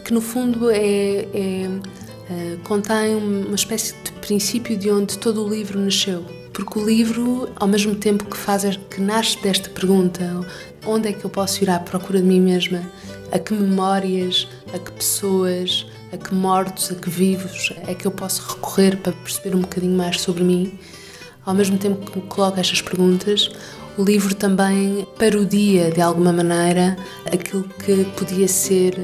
que 0.05 0.13
no 0.13 0.21
fundo 0.21 0.69
é, 0.69 1.27
é 1.33 1.67
uh, 1.67 2.57
contém 2.63 3.15
uma 3.15 3.55
espécie 3.55 3.95
de 4.03 4.11
princípio 4.13 4.77
de 4.77 4.91
onde 4.91 5.17
todo 5.17 5.43
o 5.43 5.49
livro 5.49 5.79
nasceu. 5.79 6.23
Porque 6.53 6.79
o 6.79 6.85
livro, 6.85 7.49
ao 7.55 7.67
mesmo 7.67 7.95
tempo 7.95 8.23
que 8.25 8.37
faz 8.37 8.63
que 8.89 9.01
nasce 9.01 9.41
desta 9.41 9.69
pergunta, 9.69 10.23
onde 10.85 11.09
é 11.09 11.13
que 11.13 11.25
eu 11.25 11.29
posso 11.29 11.63
ir 11.63 11.69
à 11.69 11.79
procura 11.79 12.19
de 12.19 12.25
mim 12.25 12.39
mesma? 12.39 12.81
A 13.31 13.39
que 13.39 13.53
memórias, 13.53 14.47
a 14.73 14.79
que 14.79 14.91
pessoas, 14.91 15.85
a 16.13 16.17
que 16.17 16.33
mortos, 16.33 16.91
a 16.91 16.95
que 16.95 17.09
vivos 17.09 17.73
é 17.87 17.93
que 17.93 18.05
eu 18.05 18.11
posso 18.11 18.41
recorrer 18.47 18.97
para 18.97 19.11
perceber 19.11 19.55
um 19.55 19.61
bocadinho 19.61 19.97
mais 19.97 20.21
sobre 20.21 20.43
mim? 20.43 20.77
Ao 21.45 21.53
mesmo 21.53 21.77
tempo 21.77 22.09
que 22.09 22.17
me 22.17 22.25
coloco 22.25 22.59
estas 22.59 22.81
perguntas, 22.81 23.49
o 23.97 24.03
livro 24.03 24.35
também 24.35 25.07
parodia 25.17 25.89
de 25.89 26.01
alguma 26.01 26.33
maneira 26.33 26.97
aquilo 27.31 27.63
que 27.63 28.03
podia 28.17 28.47
ser 28.47 28.99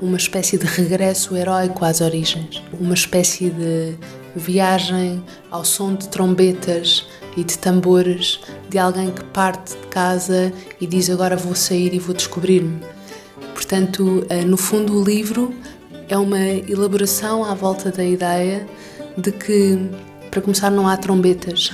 uma 0.00 0.16
espécie 0.16 0.56
de 0.56 0.66
regresso 0.66 1.36
heróico 1.36 1.84
às 1.84 2.00
origens, 2.00 2.62
uma 2.78 2.94
espécie 2.94 3.50
de 3.50 3.96
viagem 4.36 5.22
ao 5.50 5.64
som 5.64 5.94
de 5.94 6.08
trombetas 6.08 7.06
e 7.36 7.42
de 7.42 7.58
tambores 7.58 8.40
de 8.68 8.78
alguém 8.78 9.10
que 9.10 9.24
parte 9.24 9.74
de 9.74 9.86
casa 9.88 10.52
e 10.80 10.86
diz 10.86 11.10
agora 11.10 11.36
vou 11.36 11.54
sair 11.54 11.92
e 11.92 11.98
vou 11.98 12.14
descobrir-me. 12.14 12.80
Portanto, 13.54 14.24
eh, 14.28 14.44
no 14.44 14.56
fundo, 14.56 15.00
o 15.00 15.02
livro 15.02 15.52
é 16.08 16.16
uma 16.16 16.38
elaboração 16.38 17.44
à 17.44 17.54
volta 17.54 17.90
da 17.90 18.04
ideia 18.04 18.66
de 19.16 19.32
que, 19.32 19.78
para 20.30 20.42
começar, 20.42 20.70
não 20.70 20.86
há 20.86 20.96
trombetas, 20.96 21.72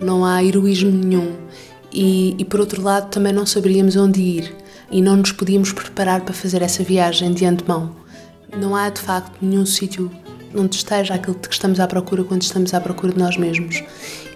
não 0.00 0.24
há 0.24 0.42
heroísmo 0.42 0.90
nenhum 0.90 1.45
e, 1.96 2.36
e 2.38 2.44
por 2.44 2.60
outro 2.60 2.82
lado, 2.82 3.08
também 3.08 3.32
não 3.32 3.46
saberíamos 3.46 3.96
onde 3.96 4.20
ir 4.20 4.54
e 4.90 5.00
não 5.00 5.16
nos 5.16 5.32
podíamos 5.32 5.72
preparar 5.72 6.20
para 6.20 6.34
fazer 6.34 6.60
essa 6.60 6.84
viagem 6.84 7.32
de 7.32 7.46
antemão. 7.46 7.96
Não 8.54 8.76
há 8.76 8.90
de 8.90 9.00
facto 9.00 9.38
nenhum 9.40 9.64
sítio 9.64 10.10
onde 10.54 10.76
esteja 10.76 11.14
aquilo 11.14 11.36
de 11.40 11.48
que 11.48 11.54
estamos 11.54 11.80
à 11.80 11.86
procura 11.86 12.22
quando 12.22 12.42
estamos 12.42 12.74
à 12.74 12.80
procura 12.82 13.14
de 13.14 13.18
nós 13.18 13.38
mesmos. 13.38 13.82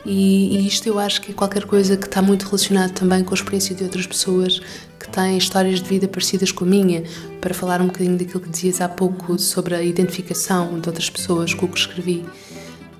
E, 0.06 0.56
e, 0.56 0.66
isto 0.66 0.86
eu 0.86 0.98
acho 0.98 1.20
que 1.20 1.32
é 1.32 1.34
qualquer 1.34 1.64
coisa 1.64 1.98
que 1.98 2.06
está 2.06 2.22
muito 2.22 2.46
relacionado 2.46 2.92
também 2.92 3.22
com 3.22 3.34
a 3.34 3.36
experiência 3.36 3.74
de 3.74 3.84
outras 3.84 4.06
pessoas 4.06 4.60
que 4.98 5.08
têm 5.10 5.36
histórias 5.36 5.82
de 5.82 5.88
vida 5.88 6.08
parecidas 6.08 6.50
com 6.50 6.64
a 6.64 6.66
minha, 6.66 7.04
para 7.42 7.52
falar 7.52 7.82
um 7.82 7.86
bocadinho 7.86 8.16
daquilo 8.16 8.40
que 8.40 8.48
dizias 8.48 8.80
há 8.80 8.88
pouco 8.88 9.38
sobre 9.38 9.74
a 9.74 9.82
identificação 9.82 10.80
de 10.80 10.88
outras 10.88 11.10
pessoas 11.10 11.52
com 11.52 11.66
o 11.66 11.68
que 11.68 11.78
escrevi. 11.78 12.24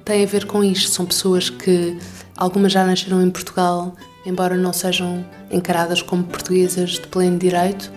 Tem 0.05 0.23
a 0.23 0.27
ver 0.27 0.45
com 0.45 0.63
isto, 0.63 0.91
são 0.91 1.07
pessoas 1.07 1.49
que 1.49 1.97
algumas 2.37 2.73
já 2.73 2.85
nasceram 2.85 3.23
em 3.23 3.31
Portugal, 3.31 3.97
embora 4.25 4.57
não 4.57 4.73
sejam 4.73 5.25
encaradas 5.51 6.03
como 6.03 6.25
portuguesas 6.25 6.91
de 6.91 7.07
pleno 7.07 7.39
direito, 7.39 7.91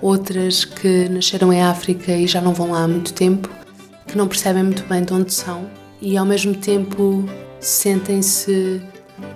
outras 0.00 0.64
que 0.64 1.08
nasceram 1.08 1.52
em 1.52 1.62
África 1.62 2.12
e 2.12 2.26
já 2.26 2.40
não 2.40 2.52
vão 2.52 2.72
lá 2.72 2.84
há 2.84 2.88
muito 2.88 3.12
tempo, 3.12 3.48
que 4.06 4.16
não 4.16 4.28
percebem 4.28 4.62
muito 4.62 4.84
bem 4.84 5.02
de 5.02 5.12
onde 5.12 5.32
são 5.32 5.68
e 6.00 6.16
ao 6.16 6.24
mesmo 6.24 6.54
tempo 6.54 7.24
sentem-se 7.60 8.80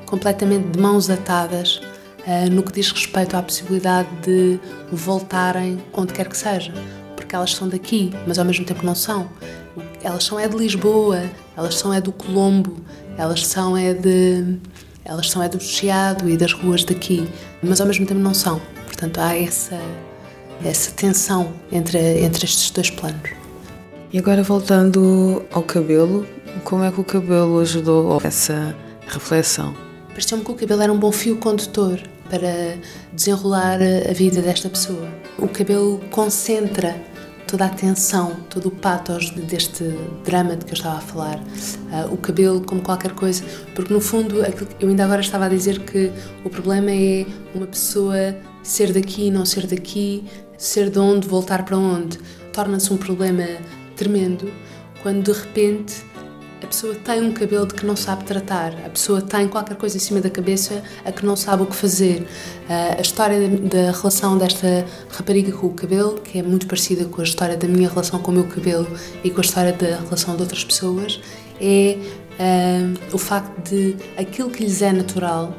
completamente 0.06 0.68
de 0.68 0.78
mãos 0.78 1.08
atadas 1.08 1.80
uh, 2.26 2.50
no 2.50 2.62
que 2.62 2.72
diz 2.72 2.90
respeito 2.90 3.36
à 3.36 3.42
possibilidade 3.42 4.08
de 4.22 4.58
voltarem 4.92 5.82
onde 5.92 6.12
quer 6.12 6.28
que 6.28 6.36
seja, 6.36 6.72
porque 7.16 7.34
elas 7.34 7.54
são 7.54 7.68
daqui, 7.68 8.12
mas 8.26 8.38
ao 8.38 8.44
mesmo 8.44 8.64
tempo 8.64 8.84
não 8.84 8.94
são. 8.94 9.28
Elas 10.02 10.24
são 10.24 10.38
é 10.38 10.48
de 10.48 10.56
Lisboa, 10.56 11.22
elas 11.56 11.76
são 11.76 11.92
é 11.92 12.00
do 12.00 12.12
Colombo, 12.12 12.76
elas 13.16 13.46
são 13.46 13.76
é 13.76 13.94
de 13.94 14.58
elas 15.10 15.28
são 15.28 15.42
é 15.42 15.48
do 15.48 15.60
Chiado 15.60 16.30
e 16.30 16.36
das 16.36 16.52
ruas 16.52 16.84
daqui, 16.84 17.28
mas 17.60 17.80
ao 17.80 17.86
mesmo 17.88 18.06
tempo 18.06 18.20
não 18.20 18.32
são. 18.32 18.60
Portanto, 18.86 19.18
há 19.18 19.36
essa, 19.36 19.76
essa 20.64 20.92
tensão 20.92 21.52
entre, 21.72 21.98
entre 22.20 22.44
estes 22.44 22.70
dois 22.70 22.90
planos. 22.90 23.30
E 24.12 24.18
agora 24.20 24.44
voltando 24.44 25.42
ao 25.50 25.64
cabelo, 25.64 26.24
como 26.62 26.84
é 26.84 26.92
que 26.92 27.00
o 27.00 27.04
cabelo 27.04 27.58
ajudou 27.58 28.20
essa 28.22 28.76
reflexão? 29.08 29.74
Pareceu-me 30.10 30.44
que 30.44 30.52
o 30.52 30.54
cabelo 30.54 30.80
era 30.80 30.92
um 30.92 30.98
bom 30.98 31.10
fio 31.10 31.36
condutor 31.38 32.00
para 32.30 32.76
desenrolar 33.12 33.80
a 34.08 34.12
vida 34.12 34.40
desta 34.40 34.68
pessoa. 34.68 35.08
O 35.36 35.48
cabelo 35.48 36.00
concentra 36.12 36.94
toda 37.50 37.64
a 37.64 37.68
tensão, 37.68 38.36
todo 38.48 38.68
o 38.68 38.70
pathos 38.70 39.30
deste 39.30 39.82
drama 40.24 40.54
de 40.54 40.64
que 40.64 40.70
eu 40.70 40.76
estava 40.76 40.98
a 40.98 41.00
falar. 41.00 41.38
Uh, 41.38 42.14
o 42.14 42.16
cabelo 42.16 42.60
como 42.60 42.80
qualquer 42.80 43.12
coisa, 43.12 43.42
porque 43.74 43.92
no 43.92 44.00
fundo 44.00 44.36
eu 44.78 44.88
ainda 44.88 45.04
agora 45.04 45.20
estava 45.20 45.46
a 45.46 45.48
dizer 45.48 45.80
que 45.80 46.12
o 46.44 46.48
problema 46.48 46.92
é 46.92 47.26
uma 47.52 47.66
pessoa 47.66 48.36
ser 48.62 48.92
daqui 48.92 49.26
e 49.26 49.30
não 49.32 49.44
ser 49.44 49.66
daqui, 49.66 50.24
ser 50.56 50.90
de 50.90 50.98
onde, 51.00 51.26
voltar 51.26 51.64
para 51.64 51.76
onde. 51.76 52.18
Torna-se 52.52 52.92
um 52.92 52.96
problema 52.96 53.44
tremendo 53.96 54.52
quando 55.02 55.32
de 55.32 55.32
repente 55.32 56.04
a 56.62 56.66
pessoa 56.66 56.94
tem 56.94 57.22
um 57.22 57.32
cabelo 57.32 57.66
de 57.66 57.74
que 57.74 57.86
não 57.86 57.96
sabe 57.96 58.24
tratar, 58.24 58.74
a 58.84 58.90
pessoa 58.90 59.22
tem 59.22 59.48
qualquer 59.48 59.76
coisa 59.76 59.96
em 59.96 60.00
cima 60.00 60.20
da 60.20 60.28
cabeça 60.28 60.82
a 61.04 61.10
que 61.10 61.24
não 61.24 61.34
sabe 61.34 61.62
o 61.62 61.66
que 61.66 61.74
fazer. 61.74 62.26
A 62.68 63.00
história 63.00 63.48
da, 63.48 63.90
relação 63.90 64.36
desta 64.36 64.84
rapariga 65.08 65.52
com 65.52 65.68
o 65.68 65.72
cabelo, 65.72 66.20
que 66.20 66.38
é 66.38 66.42
muito 66.42 66.66
parecida 66.66 67.06
com 67.06 67.20
a 67.20 67.24
história 67.24 67.56
da 67.56 67.66
minha 67.66 67.88
relação 67.88 68.20
com 68.20 68.30
o 68.30 68.34
meu 68.34 68.44
cabelo 68.44 68.86
e 69.24 69.30
com 69.30 69.40
a 69.40 69.44
história 69.44 69.72
da 69.72 70.00
relação 70.00 70.36
de 70.36 70.42
outras 70.42 70.62
pessoas, 70.62 71.20
é 71.60 71.98
uh, 72.40 73.14
o 73.14 73.18
facto 73.18 73.68
de 73.68 73.96
aquilo 74.16 74.50
que 74.50 74.64
lhes 74.64 74.82
é 74.82 74.92
natural 74.92 75.54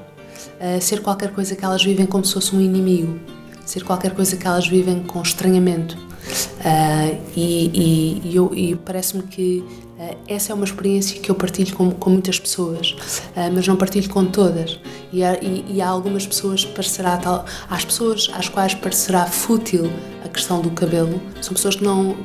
uh, 0.60 0.82
ser 0.82 1.02
qualquer 1.02 1.32
coisa 1.32 1.56
que 1.56 1.66
elas 1.66 1.84
vivem 1.84 2.06
como 2.06 2.24
se 2.24 2.34
fosse 2.34 2.56
um 2.56 2.62
inimigo, 2.62 3.20
ser 3.66 3.84
qualquer 3.84 4.14
coisa 4.14 4.36
que 4.36 4.46
elas 4.46 4.68
vivem 4.68 5.02
com 5.04 5.22
estranhamento. 5.22 6.11
Uh, 6.60 7.20
e, 7.36 8.32
e, 8.36 8.70
e 8.72 8.76
parece-me 8.76 9.24
que 9.24 9.64
uh, 10.00 10.18
essa 10.28 10.52
é 10.52 10.56
uma 10.56 10.66
experiência 10.66 11.20
que 11.20 11.30
eu 11.30 11.36
partilho 11.36 11.76
com, 11.76 11.92
com 11.92 12.10
muitas 12.10 12.40
pessoas, 12.40 12.92
uh, 12.92 13.52
mas 13.54 13.68
não 13.68 13.76
partilho 13.76 14.10
com 14.10 14.26
todas. 14.26 14.80
E 15.12 15.24
há, 15.24 15.38
e, 15.42 15.82
há 15.82 15.88
algumas 15.88 16.26
pessoas 16.26 16.64
parecerá 16.64 17.18
tal, 17.18 17.46
às 17.70 17.84
pessoas 17.84 18.30
às 18.34 18.48
quais 18.48 18.74
parecerá 18.76 19.26
fútil 19.26 19.90
a 20.24 20.30
questão 20.30 20.62
do 20.62 20.70
cabelo, 20.72 21.22
são 21.42 21.54
pessoas 21.54 21.76
que 21.76 21.84
não 21.84 22.16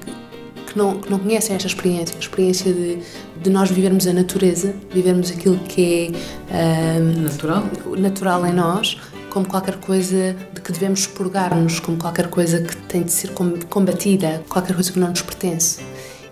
que 0.67 0.77
não, 0.77 1.01
que 1.01 1.11
não 1.11 1.19
conhecem 1.19 1.55
esta 1.55 1.69
experiência, 1.69 2.15
a 2.17 2.19
experiência 2.19 2.73
de, 2.73 2.99
de 3.41 3.51
nós 3.51 3.71
vivermos 3.71 4.07
a 4.07 4.13
natureza, 4.13 4.75
vivermos 4.93 5.31
aquilo 5.31 5.57
que 5.61 6.13
é 6.51 6.99
natural, 6.99 7.63
natural 7.97 8.47
em 8.47 8.53
nós, 8.53 8.99
como 9.31 9.47
qualquer 9.47 9.77
coisa 9.77 10.37
de 10.53 10.61
que 10.61 10.73
devemos 10.73 11.01
expurgar-nos, 11.01 11.81
como 11.81 11.97
qualquer 11.97 12.29
coisa 12.29 12.61
que 12.61 12.77
tem 12.77 13.03
de 13.03 13.13
ser 13.13 13.31
combatida, 13.69 14.43
qualquer 14.49 14.75
coisa 14.75 14.93
que 14.93 14.99
não 14.99 15.11
nos 15.11 15.23
pertence. 15.23 15.81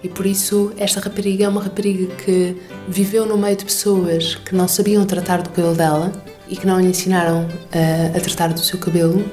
E 0.02 0.08
por 0.08 0.26
isso, 0.26 0.70
esta 0.76 1.00
rapariga 1.00 1.46
é 1.46 1.48
uma 1.48 1.62
rapariga 1.62 2.14
que 2.16 2.56
viveu 2.86 3.24
no 3.24 3.38
meio 3.38 3.56
de 3.56 3.64
pessoas 3.64 4.34
que 4.34 4.54
não 4.54 4.68
sabiam 4.68 5.04
tratar 5.06 5.40
do 5.40 5.48
cabelo 5.48 5.74
dela 5.74 6.12
e 6.46 6.56
que 6.56 6.66
não 6.66 6.78
lhe 6.78 6.88
ensinaram 6.88 7.48
a, 7.72 8.16
a 8.16 8.20
tratar 8.20 8.52
do 8.52 8.60
seu 8.60 8.78
cabelo. 8.78 9.24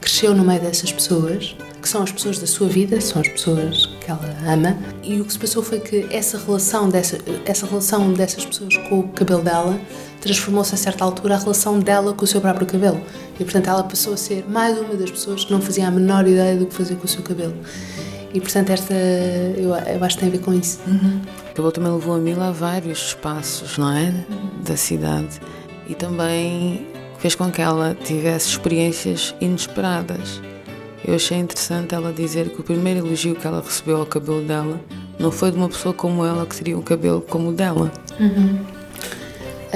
Cresceu 0.00 0.34
no 0.34 0.44
meio 0.44 0.60
dessas 0.60 0.90
pessoas, 0.90 1.56
que 1.80 1.88
são 1.88 2.02
as 2.02 2.10
pessoas 2.10 2.40
da 2.40 2.46
sua 2.46 2.68
vida, 2.68 3.00
são 3.00 3.22
as 3.22 3.28
pessoas 3.28 3.86
que 4.00 4.10
ela 4.10 4.36
ama. 4.48 4.76
E 5.00 5.20
o 5.20 5.24
que 5.24 5.32
se 5.32 5.38
passou 5.38 5.62
foi 5.62 5.78
que 5.78 6.08
essa 6.10 6.36
relação, 6.36 6.88
dessa, 6.88 7.18
essa 7.44 7.64
relação 7.64 8.12
dessas 8.12 8.44
pessoas 8.44 8.76
com 8.88 8.98
o 8.98 9.08
cabelo 9.08 9.42
dela 9.42 9.80
transformou-se 10.26 10.74
a 10.74 10.78
certa 10.78 11.04
altura 11.04 11.36
a 11.36 11.38
relação 11.38 11.78
dela 11.78 12.12
com 12.12 12.24
o 12.24 12.26
seu 12.26 12.40
próprio 12.40 12.66
cabelo. 12.66 13.00
E 13.38 13.44
portanto 13.44 13.68
ela 13.68 13.84
passou 13.84 14.14
a 14.14 14.16
ser 14.16 14.44
mais 14.48 14.78
uma 14.78 14.94
das 14.94 15.10
pessoas 15.10 15.44
que 15.44 15.52
não 15.52 15.60
fazia 15.60 15.86
a 15.86 15.90
menor 15.90 16.26
ideia 16.26 16.56
do 16.56 16.66
que 16.66 16.74
fazer 16.74 16.96
com 16.96 17.04
o 17.04 17.08
seu 17.08 17.22
cabelo. 17.22 17.54
E 18.34 18.40
portanto 18.40 18.70
esta, 18.70 18.92
eu, 18.92 19.70
eu 19.74 20.04
acho 20.04 20.16
que 20.16 20.20
tem 20.20 20.28
a 20.28 20.32
ver 20.32 20.40
com 20.40 20.52
isso. 20.52 20.80
Uhum. 20.86 21.20
O 21.50 21.54
cabelo 21.54 21.72
também 21.72 21.92
levou 21.92 22.14
a 22.14 22.18
Mila 22.18 22.48
a 22.48 22.52
vários 22.52 23.08
espaços, 23.08 23.78
não 23.78 23.90
é? 23.90 24.04
Uhum. 24.28 24.62
Da 24.64 24.76
cidade. 24.76 25.40
E 25.88 25.94
também 25.94 26.86
fez 27.18 27.34
com 27.34 27.50
que 27.50 27.62
ela 27.62 27.96
tivesse 28.04 28.48
experiências 28.50 29.34
inesperadas. 29.40 30.40
Eu 31.04 31.14
achei 31.14 31.38
interessante 31.38 31.94
ela 31.94 32.12
dizer 32.12 32.50
que 32.50 32.60
o 32.60 32.64
primeiro 32.64 33.06
elogio 33.06 33.36
que 33.36 33.46
ela 33.46 33.62
recebeu 33.62 33.98
ao 33.98 34.06
cabelo 34.06 34.42
dela 34.42 34.80
não 35.18 35.30
foi 35.30 35.50
de 35.50 35.56
uma 35.56 35.68
pessoa 35.68 35.94
como 35.94 36.24
ela 36.24 36.44
que 36.44 36.56
teria 36.56 36.76
um 36.76 36.82
cabelo 36.82 37.20
como 37.20 37.50
o 37.50 37.52
dela. 37.52 37.92
Uhum. 38.18 38.75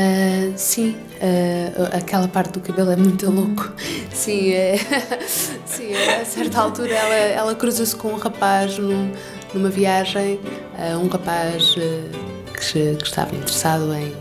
Uh, 0.00 0.52
sim, 0.57 0.97
uh, 1.16 1.95
aquela 1.95 2.26
parte 2.26 2.52
do 2.52 2.61
cabelo 2.61 2.90
é 2.90 2.97
muito 2.97 3.30
louco. 3.30 3.71
Sim, 4.11 4.52
é, 4.52 4.78
sim 5.66 5.92
a 5.95 6.25
certa 6.25 6.59
altura 6.59 6.95
ela, 6.95 7.14
ela 7.14 7.54
cruza-se 7.54 7.95
com 7.95 8.09
um 8.09 8.16
rapaz 8.16 8.78
num, 8.78 9.12
numa 9.52 9.69
viagem, 9.69 10.40
uh, 10.78 10.97
um 10.99 11.09
rapaz 11.09 11.75
que, 11.75 12.97
que 12.97 13.04
estava 13.04 13.35
interessado 13.35 13.92
em 13.92 14.14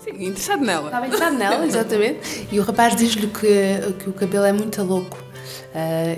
Sim, 0.00 0.24
interessado 0.24 0.64
nela. 0.64 0.86
Estava 0.86 1.06
interessado 1.06 1.36
nela, 1.36 1.62
exatamente. 1.66 2.48
E 2.50 2.58
o 2.58 2.64
rapaz 2.64 2.96
diz-lhe 2.96 3.28
que, 3.28 4.02
que 4.02 4.10
o 4.10 4.12
cabelo 4.12 4.46
é 4.46 4.52
muito 4.52 4.82
louco. 4.82 5.22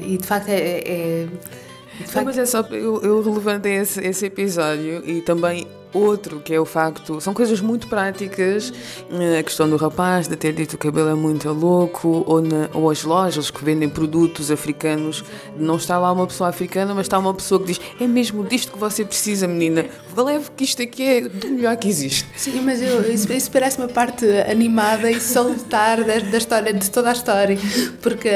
E 0.03 0.17
de 0.17 0.27
facto 0.27 0.49
é. 0.49 0.81
é 0.85 1.27
de 1.27 1.64
facto... 2.03 2.17
Não, 2.17 2.25
mas 2.25 2.39
é 2.39 2.47
só. 2.47 2.61
Eu, 2.71 3.01
eu 3.03 3.23
relevantei 3.23 3.75
esse, 3.75 4.01
esse 4.01 4.27
episódio 4.27 5.03
e 5.07 5.21
também 5.21 5.67
Outro, 5.95 6.41
que 6.41 6.53
é 6.53 6.59
o 6.59 6.65
facto, 6.65 7.21
são 7.21 7.33
coisas 7.33 7.61
muito 7.61 7.87
práticas, 7.87 8.73
eh, 9.13 9.39
a 9.39 9.43
questão 9.45 9.71
do 9.71 9.77
rapaz, 9.77 10.27
de 10.27 10.35
ter 10.35 10.53
dito 10.53 10.71
que 10.71 10.89
o 10.89 10.91
cabelo 10.91 11.09
é 11.09 11.15
muito 11.15 11.49
louco, 11.53 12.25
ou, 12.27 12.43
na, 12.43 12.69
ou 12.75 12.91
as 12.91 13.05
lojas 13.05 13.49
que 13.49 13.65
vendem 13.65 13.89
produtos 13.89 14.51
africanos, 14.51 15.23
não 15.57 15.77
está 15.77 15.97
lá 15.97 16.11
uma 16.11 16.27
pessoa 16.27 16.51
africana, 16.51 16.93
mas 16.95 17.07
está 17.07 17.17
uma 17.17 17.33
pessoa 17.33 17.61
que 17.61 17.69
diz: 17.69 17.81
É 18.01 18.09
mesmo 18.09 18.43
disto 18.43 18.73
que 18.73 18.79
você 18.79 19.05
precisa, 19.05 19.47
menina, 19.47 19.87
leve 20.17 20.51
que 20.57 20.65
isto 20.65 20.83
aqui 20.83 21.03
é 21.05 21.21
do 21.29 21.49
melhor 21.51 21.77
que 21.77 21.87
existe. 21.87 22.27
Sim, 22.37 22.61
mas 22.63 22.83
eu, 22.83 23.09
isso, 23.09 23.33
isso 23.33 23.49
parece 23.53 23.79
uma 23.79 23.87
parte 23.87 24.27
animada 24.51 25.09
e 25.09 25.21
salutar 25.21 26.03
da, 26.03 26.19
da 26.19 26.39
história, 26.39 26.75
de 26.75 26.91
toda 26.91 27.11
a 27.11 27.13
história, 27.13 27.57
porque 28.03 28.31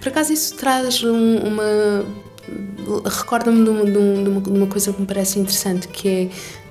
por 0.00 0.08
acaso 0.08 0.32
isso 0.32 0.56
traz 0.56 1.04
um, 1.04 1.36
uma 1.36 2.06
recorda-me 3.04 3.64
de, 3.64 3.92
de, 3.92 4.40
de, 4.40 4.50
uma 4.50 4.66
coisa 4.66 4.92
que 4.92 5.00
me 5.00 5.06
parece 5.06 5.38
interessante, 5.38 5.88
que 5.88 6.08
é 6.08 6.28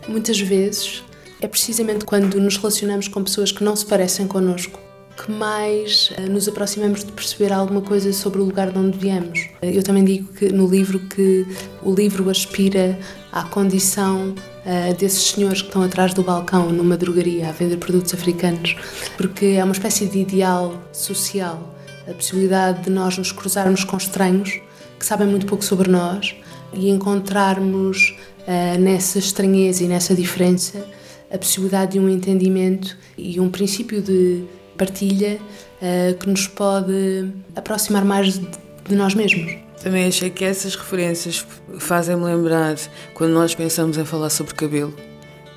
Muitas 0.08 0.40
vezes 0.40 1.04
é 1.42 1.48
precisamente 1.48 2.06
quando 2.06 2.40
nos 2.40 2.56
relacionamos 2.56 3.08
com 3.08 3.24
pessoas 3.24 3.52
que 3.52 3.64
não 3.64 3.76
se 3.76 3.86
parecem 3.86 4.26
connosco 4.26 4.80
que 5.18 5.32
mais 5.32 6.12
uh, 6.12 6.32
nos 6.32 6.48
aproximamos 6.48 7.04
de 7.04 7.12
perceber 7.12 7.52
alguma 7.52 7.82
coisa 7.82 8.14
sobre 8.14 8.40
o 8.40 8.44
lugar 8.46 8.72
de 8.72 8.78
onde 8.78 8.98
viemos. 8.98 9.40
Uh, 9.62 9.66
eu 9.66 9.82
também 9.82 10.06
digo 10.06 10.32
que 10.32 10.50
no 10.50 10.68
livro 10.68 11.00
que 11.00 11.46
o 11.82 11.92
livro 11.92 12.30
aspira 12.30 12.98
à 13.32 13.44
condição 13.44 14.36
uh, 14.36 14.94
desses 14.96 15.32
senhores 15.32 15.62
que 15.62 15.70
estão 15.70 15.82
atrás 15.82 16.14
do 16.14 16.22
balcão 16.22 16.70
numa 16.70 16.96
drogaria 16.96 17.50
a 17.50 17.52
vender 17.52 17.78
produtos 17.78 18.14
africanos, 18.14 18.76
porque 19.18 19.46
é 19.58 19.64
uma 19.64 19.74
espécie 19.74 20.06
de 20.06 20.20
ideal 20.20 20.80
social, 20.94 21.76
a 22.08 22.14
possibilidade 22.14 22.84
de 22.84 22.92
nós 22.92 23.18
nos 23.18 23.32
cruzarmos 23.32 23.84
com 23.84 23.98
estranhos 23.98 24.62
que 25.00 25.06
sabem 25.06 25.28
muito 25.28 25.46
pouco 25.46 25.64
sobre 25.64 25.90
nós 25.90 26.36
e 26.74 26.90
encontrarmos 26.90 28.18
uh, 28.42 28.80
nessa 28.80 29.20
estranheza 29.20 29.84
e 29.84 29.88
nessa 29.88 30.14
diferença 30.16 30.86
a 31.32 31.38
possibilidade 31.38 31.94
de 31.94 32.00
um 32.00 32.10
entendimento 32.10 32.98
e 33.18 33.40
um 33.40 33.50
princípio 33.50 34.02
de 34.02 34.44
partilha 34.78 35.40
uh, 35.82 36.18
que 36.18 36.30
nos 36.30 36.48
pode 36.48 37.30
aproximar 37.56 38.06
mais 38.06 38.40
de, 38.40 38.48
de 38.88 38.96
nós 38.96 39.14
mesmos. 39.14 39.68
Também 39.82 40.08
achei 40.08 40.30
que 40.30 40.44
essas 40.44 40.76
referências 40.76 41.46
fazem-me 41.80 42.24
lembrar 42.24 42.76
quando 43.14 43.32
nós 43.32 43.54
pensamos 43.54 43.98
em 43.98 44.06
falar 44.06 44.30
sobre 44.30 44.54
cabelo, 44.54 44.94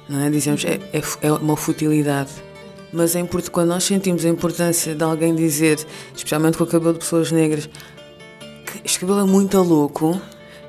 não 0.09 0.21
é? 0.21 0.31
Dizemos 0.31 0.65
é, 0.65 0.79
é, 0.93 1.03
é 1.23 1.33
uma 1.33 1.57
futilidade. 1.57 2.31
Mas 2.93 3.15
importante, 3.15 3.51
quando 3.53 3.69
nós 3.69 3.85
sentimos 3.85 4.25
a 4.25 4.29
importância 4.29 4.95
de 4.95 5.05
alguém 5.05 5.35
dizer, 5.35 5.79
especialmente 6.15 6.59
com 6.59 6.65
o 6.65 6.67
cabelo 6.67 6.93
de 6.93 6.99
pessoas 6.99 7.31
negras, 7.31 7.69
que 8.79 8.99
cabelo 8.99 9.21
é 9.21 9.25
muito 9.25 9.59
louco, 9.63 10.21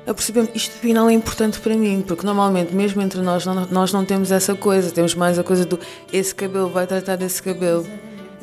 eu 0.04 0.14
percebi 0.14 0.48
isto 0.54 0.72
afinal 0.76 1.08
é 1.08 1.12
importante 1.12 1.60
para 1.60 1.76
mim, 1.76 2.02
porque 2.06 2.26
normalmente, 2.26 2.74
mesmo 2.74 3.00
entre 3.00 3.20
nós, 3.20 3.46
não, 3.46 3.66
nós 3.66 3.92
não 3.92 4.04
temos 4.04 4.32
essa 4.32 4.54
coisa, 4.54 4.90
temos 4.90 5.14
mais 5.14 5.38
a 5.38 5.44
coisa 5.44 5.64
do 5.64 5.78
esse 6.12 6.34
cabelo 6.34 6.68
vai 6.68 6.86
tratar 6.86 7.16
desse 7.16 7.42
cabelo, 7.42 7.86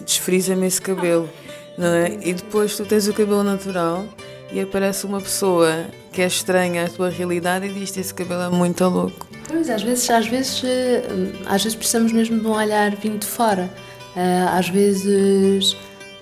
desfriza-me 0.06 0.66
esse 0.68 0.82
cabelo, 0.82 1.30
não 1.78 1.88
é? 1.88 2.18
E 2.24 2.34
depois 2.34 2.78
tu 2.78 2.86
tens 2.86 3.08
o 3.08 3.14
cabelo 3.14 3.44
natural 3.44 4.06
e 4.52 4.62
aparece 4.62 5.06
uma 5.06 5.20
pessoa 5.20 5.86
que 6.12 6.22
é 6.22 6.28
estranha 6.28 6.86
à 6.86 6.88
tua 6.88 7.10
realidade 7.10 7.68
e 7.68 7.74
diz 7.74 7.96
esse 7.96 8.14
cabelo 8.14 8.42
é 8.42 8.50
muito 8.50 8.84
louco. 8.86 9.28
Pois, 9.48 9.70
às 9.70 9.82
vezes, 9.82 10.10
às 10.10 10.28
vezes, 10.28 10.64
eh, 10.64 11.04
às 11.46 11.64
vezes 11.64 11.76
precisamos 11.76 12.12
mesmo 12.12 12.40
de 12.40 12.48
um 12.48 12.52
olhar 12.52 12.96
vindo 12.96 13.20
de 13.20 13.26
fora. 13.26 13.70
Eh, 14.16 14.46
às 14.50 14.70
vezes, 14.70 15.76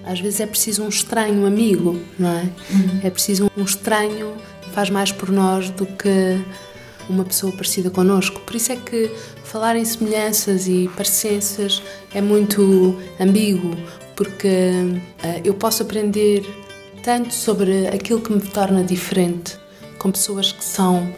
às 0.08 0.20
vezes 0.20 0.40
é 0.40 0.46
preciso 0.48 0.84
um 0.84 0.90
estranho 0.90 1.46
amigo, 1.46 2.00
não 2.18 2.30
é? 2.30 2.50
Uhum. 2.72 3.00
É 3.04 3.10
preciso 3.10 3.52
um 3.58 3.64
estranho 3.64 4.36
faz 4.78 4.92
mais 4.92 5.12
por 5.12 5.32
nós 5.32 5.72
do 5.72 5.88
que 5.88 6.40
uma 7.10 7.26
pessoa 7.26 7.52
parecida 7.52 7.90
connosco. 7.90 8.40
Por 8.42 8.56
isso 8.56 8.72
é 8.72 8.76
que 8.76 9.10
falar 9.44 9.76
em 9.76 9.84
semelhanças 9.84 10.68
e 10.68 10.88
parecenças 10.96 11.82
é 12.14 12.22
muito 12.22 12.96
ambíguo, 13.20 13.76
porque 14.16 14.48
uh, 15.24 15.42
eu 15.44 15.56
posso 15.56 15.82
aprender 15.82 16.46
tanto 17.02 17.34
sobre 17.34 17.88
aquilo 17.88 18.22
que 18.22 18.32
me 18.32 18.42
torna 18.42 18.84
diferente 18.84 19.58
com 19.98 20.12
pessoas 20.12 20.52
que 20.52 20.64
são 20.64 21.12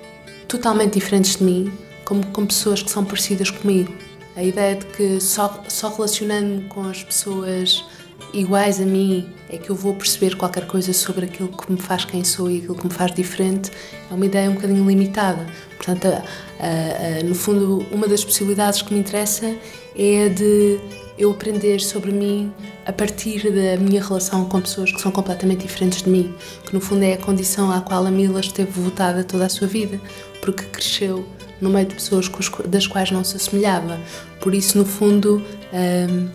totalmente 0.47 0.93
diferentes 0.93 1.35
de 1.35 1.43
mim, 1.43 1.73
como 2.05 2.25
com 2.27 2.45
pessoas 2.45 2.81
que 2.81 2.89
são 2.89 3.03
parecidas 3.03 3.51
comigo. 3.51 3.93
A 4.37 4.43
ideia 4.43 4.77
de 4.77 4.85
que 4.85 5.19
só, 5.19 5.61
só 5.67 5.89
relacionando-me 5.89 6.69
com 6.69 6.83
as 6.83 7.03
pessoas 7.03 7.83
iguais 8.33 8.79
a 8.79 8.85
mim 8.85 9.27
é 9.49 9.57
que 9.57 9.69
eu 9.69 9.75
vou 9.75 9.95
perceber 9.95 10.35
qualquer 10.35 10.67
coisa 10.67 10.93
sobre 10.93 11.25
aquilo 11.25 11.49
que 11.49 11.71
me 11.71 11.79
faz 11.79 12.05
quem 12.05 12.23
sou 12.23 12.49
e 12.49 12.59
aquilo 12.59 12.75
que 12.75 12.87
me 12.87 12.93
faz 12.93 13.13
diferente, 13.13 13.71
é 14.09 14.13
uma 14.13 14.25
ideia 14.25 14.49
um 14.49 14.53
bocadinho 14.53 14.87
limitada. 14.87 15.45
Portanto, 15.75 16.05
a, 16.07 16.23
a, 16.59 17.19
a, 17.19 17.23
no 17.23 17.33
fundo, 17.33 17.85
uma 17.91 18.07
das 18.07 18.23
possibilidades 18.23 18.81
que 18.81 18.93
me 18.93 18.99
interessa 18.99 19.55
é 19.95 20.25
a 20.25 20.29
de 20.29 20.79
eu 21.17 21.31
aprender 21.31 21.81
sobre 21.81 22.11
mim 22.11 22.51
a 22.85 22.93
partir 22.93 23.51
da 23.51 23.77
minha 23.77 24.01
relação 24.01 24.45
com 24.45 24.61
pessoas 24.61 24.91
que 24.91 25.01
são 25.01 25.11
completamente 25.11 25.67
diferentes 25.67 26.01
de 26.01 26.09
mim, 26.09 26.33
que 26.65 26.73
no 26.73 26.79
fundo 26.79 27.03
é 27.03 27.13
a 27.13 27.17
condição 27.17 27.69
à 27.69 27.81
qual 27.81 28.05
a 28.05 28.11
Mila 28.11 28.39
esteve 28.39 28.71
votada 28.71 29.23
toda 29.23 29.45
a 29.45 29.49
sua 29.49 29.67
vida, 29.67 29.99
porque 30.41 30.63
cresceu 30.63 31.25
no 31.59 31.69
meio 31.69 31.85
de 31.85 31.95
pessoas 31.95 32.29
das 32.67 32.87
quais 32.87 33.11
não 33.11 33.23
se 33.23 33.35
assemelhava. 33.35 33.99
Por 34.39 34.55
isso, 34.55 34.77
no 34.77 34.85
fundo, 34.85 35.43
hum, 35.73 36.29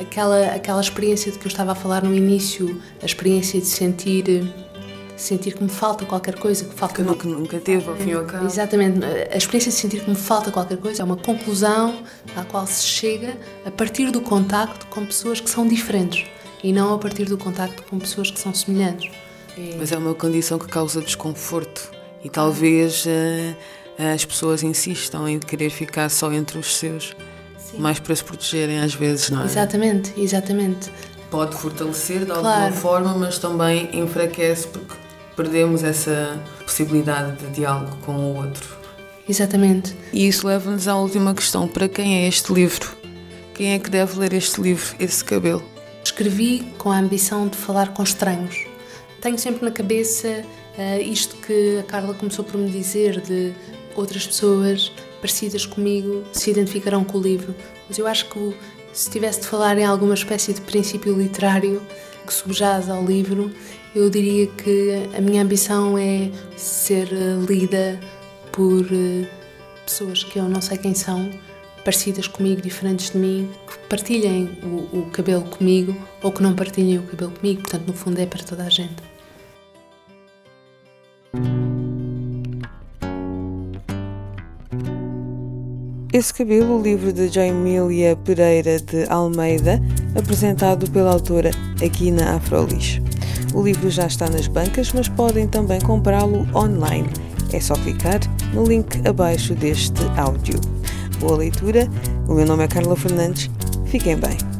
aquela, 0.00 0.54
aquela 0.54 0.80
experiência 0.80 1.30
de 1.32 1.38
que 1.38 1.46
eu 1.46 1.50
estava 1.50 1.72
a 1.72 1.74
falar 1.74 2.02
no 2.02 2.14
início, 2.14 2.80
a 3.02 3.06
experiência 3.06 3.60
de 3.60 3.66
sentir 3.66 4.44
sentir 5.16 5.52
que 5.52 5.62
me 5.62 5.68
falta 5.68 6.06
qualquer 6.06 6.36
coisa 6.36 6.64
que 6.64 6.74
falta 6.74 6.94
que 6.94 7.02
nunca, 7.02 7.28
nunca 7.28 7.58
teve 7.58 7.88
ao 7.90 7.96
fim 7.96 8.10
e 8.10 8.14
ao 8.14 8.24
cabo. 8.24 8.46
Exatamente. 8.46 9.04
A 9.04 9.36
experiência 9.36 9.72
de 9.72 9.76
sentir 9.76 10.00
que 10.04 10.08
me 10.08 10.16
falta 10.16 10.50
qualquer 10.52 10.78
coisa 10.78 11.02
é 11.02 11.04
uma 11.04 11.16
conclusão 11.16 12.02
à 12.36 12.44
qual 12.44 12.66
se 12.66 12.84
chega 12.84 13.36
a 13.66 13.70
partir 13.70 14.10
do 14.12 14.20
contacto 14.20 14.86
com 14.86 15.04
pessoas 15.04 15.40
que 15.40 15.50
são 15.50 15.66
diferentes 15.66 16.26
e 16.62 16.72
não 16.72 16.94
a 16.94 16.98
partir 16.98 17.24
do 17.24 17.36
contacto 17.36 17.82
com 17.82 17.98
pessoas 17.98 18.30
que 18.30 18.38
são 18.38 18.54
semelhantes. 18.54 19.10
É... 19.56 19.74
mas 19.76 19.90
é 19.90 19.98
uma 19.98 20.14
condição 20.14 20.56
que 20.58 20.68
causa 20.68 21.00
desconforto 21.00 21.90
e 22.22 22.30
talvez 22.30 23.04
uh, 23.06 23.56
as 24.14 24.24
pessoas 24.24 24.62
insistam 24.62 25.28
em 25.28 25.40
querer 25.40 25.70
ficar 25.70 26.08
só 26.08 26.32
entre 26.32 26.58
os 26.58 26.76
seus 26.76 27.16
Sim. 27.70 27.78
mais 27.78 27.98
para 27.98 28.14
se 28.14 28.24
protegerem 28.24 28.78
às 28.80 28.94
vezes, 28.94 29.30
não 29.30 29.42
é? 29.42 29.44
Exatamente, 29.44 30.12
exatamente. 30.16 30.90
Pode 31.30 31.54
fortalecer 31.54 32.20
de 32.20 32.26
claro. 32.26 32.46
alguma 32.46 32.72
forma, 32.72 33.14
mas 33.14 33.38
também 33.38 33.90
enfraquece 33.92 34.68
porque 34.68 34.94
perdemos 35.36 35.84
essa 35.84 36.40
possibilidade 36.64 37.36
de 37.36 37.50
diálogo 37.50 37.96
com 38.04 38.12
o 38.12 38.36
outro. 38.36 38.78
Exatamente. 39.28 39.94
E 40.12 40.26
isso 40.26 40.46
leva-nos 40.46 40.88
à 40.88 40.96
última 40.96 41.34
questão: 41.34 41.68
para 41.68 41.88
quem 41.88 42.24
é 42.24 42.28
este 42.28 42.52
livro? 42.52 42.96
Quem 43.54 43.74
é 43.74 43.78
que 43.78 43.90
deve 43.90 44.18
ler 44.18 44.32
este 44.32 44.60
livro, 44.60 44.94
Esse 44.98 45.22
Cabelo? 45.22 45.62
Escrevi 46.02 46.72
com 46.78 46.90
a 46.90 46.98
ambição 46.98 47.48
de 47.48 47.56
falar 47.56 47.92
com 47.92 48.02
estranhos. 48.02 48.64
Tenho 49.20 49.36
sempre 49.36 49.64
na 49.64 49.72
cabeça 49.72 50.28
uh, 50.78 51.00
isto 51.02 51.36
que 51.36 51.78
a 51.80 51.82
Carla 51.82 52.14
começou 52.14 52.44
por 52.44 52.56
me 52.56 52.70
dizer 52.70 53.20
de 53.20 53.52
outras 53.96 54.26
pessoas 54.26 54.92
parecidas 55.20 55.66
comigo 55.66 56.24
se 56.32 56.50
identificarão 56.50 57.04
com 57.04 57.18
o 57.18 57.22
livro, 57.22 57.54
mas 57.88 57.98
eu 57.98 58.06
acho 58.06 58.28
que 58.28 58.54
se 58.92 59.10
tivesse 59.10 59.40
de 59.42 59.46
falar 59.46 59.78
em 59.78 59.84
alguma 59.84 60.14
espécie 60.14 60.52
de 60.52 60.60
princípio 60.60 61.16
literário 61.16 61.82
que 62.26 62.32
subjaz 62.32 62.90
ao 62.90 63.04
livro, 63.04 63.50
eu 63.94 64.10
diria 64.10 64.46
que 64.46 65.08
a 65.16 65.20
minha 65.20 65.42
ambição 65.42 65.96
é 65.96 66.30
ser 66.56 67.08
eh, 67.12 67.36
lida 67.48 67.98
por 68.52 68.84
eh, 68.92 69.26
pessoas 69.84 70.22
que 70.22 70.38
eu 70.38 70.44
não 70.44 70.60
sei 70.60 70.76
quem 70.76 70.94
são, 70.94 71.30
parecidas 71.84 72.26
comigo, 72.26 72.60
diferentes 72.60 73.10
de 73.10 73.18
mim, 73.18 73.50
que 73.66 73.78
partilhem 73.88 74.50
o, 74.62 74.98
o 74.98 75.10
cabelo 75.10 75.44
comigo 75.44 75.96
ou 76.22 76.30
que 76.30 76.42
não 76.42 76.54
partilhem 76.54 76.98
o 76.98 77.02
cabelo 77.02 77.30
comigo. 77.30 77.62
Portanto, 77.62 77.86
no 77.86 77.94
fundo, 77.94 78.20
é 78.20 78.26
para 78.26 78.42
toda 78.42 78.64
a 78.64 78.68
gente. 78.68 79.17
Esse 86.18 86.34
Cabelo, 86.34 86.80
o 86.80 86.82
livro 86.82 87.12
de 87.12 87.28
Jaimília 87.28 88.16
Pereira 88.16 88.80
de 88.80 89.08
Almeida, 89.08 89.80
apresentado 90.18 90.90
pela 90.90 91.12
autora 91.12 91.52
aqui 91.80 92.10
na 92.10 92.34
Afrolis. 92.34 93.00
O 93.54 93.62
livro 93.62 93.88
já 93.88 94.06
está 94.06 94.28
nas 94.28 94.48
bancas, 94.48 94.92
mas 94.92 95.08
podem 95.08 95.46
também 95.46 95.80
comprá-lo 95.80 96.44
online. 96.56 97.08
É 97.52 97.60
só 97.60 97.74
clicar 97.74 98.18
no 98.52 98.64
link 98.64 99.00
abaixo 99.06 99.54
deste 99.54 100.02
áudio. 100.16 100.60
Boa 101.20 101.36
leitura, 101.36 101.86
o 102.26 102.34
meu 102.34 102.44
nome 102.44 102.64
é 102.64 102.68
Carla 102.68 102.96
Fernandes, 102.96 103.48
fiquem 103.86 104.16
bem. 104.16 104.57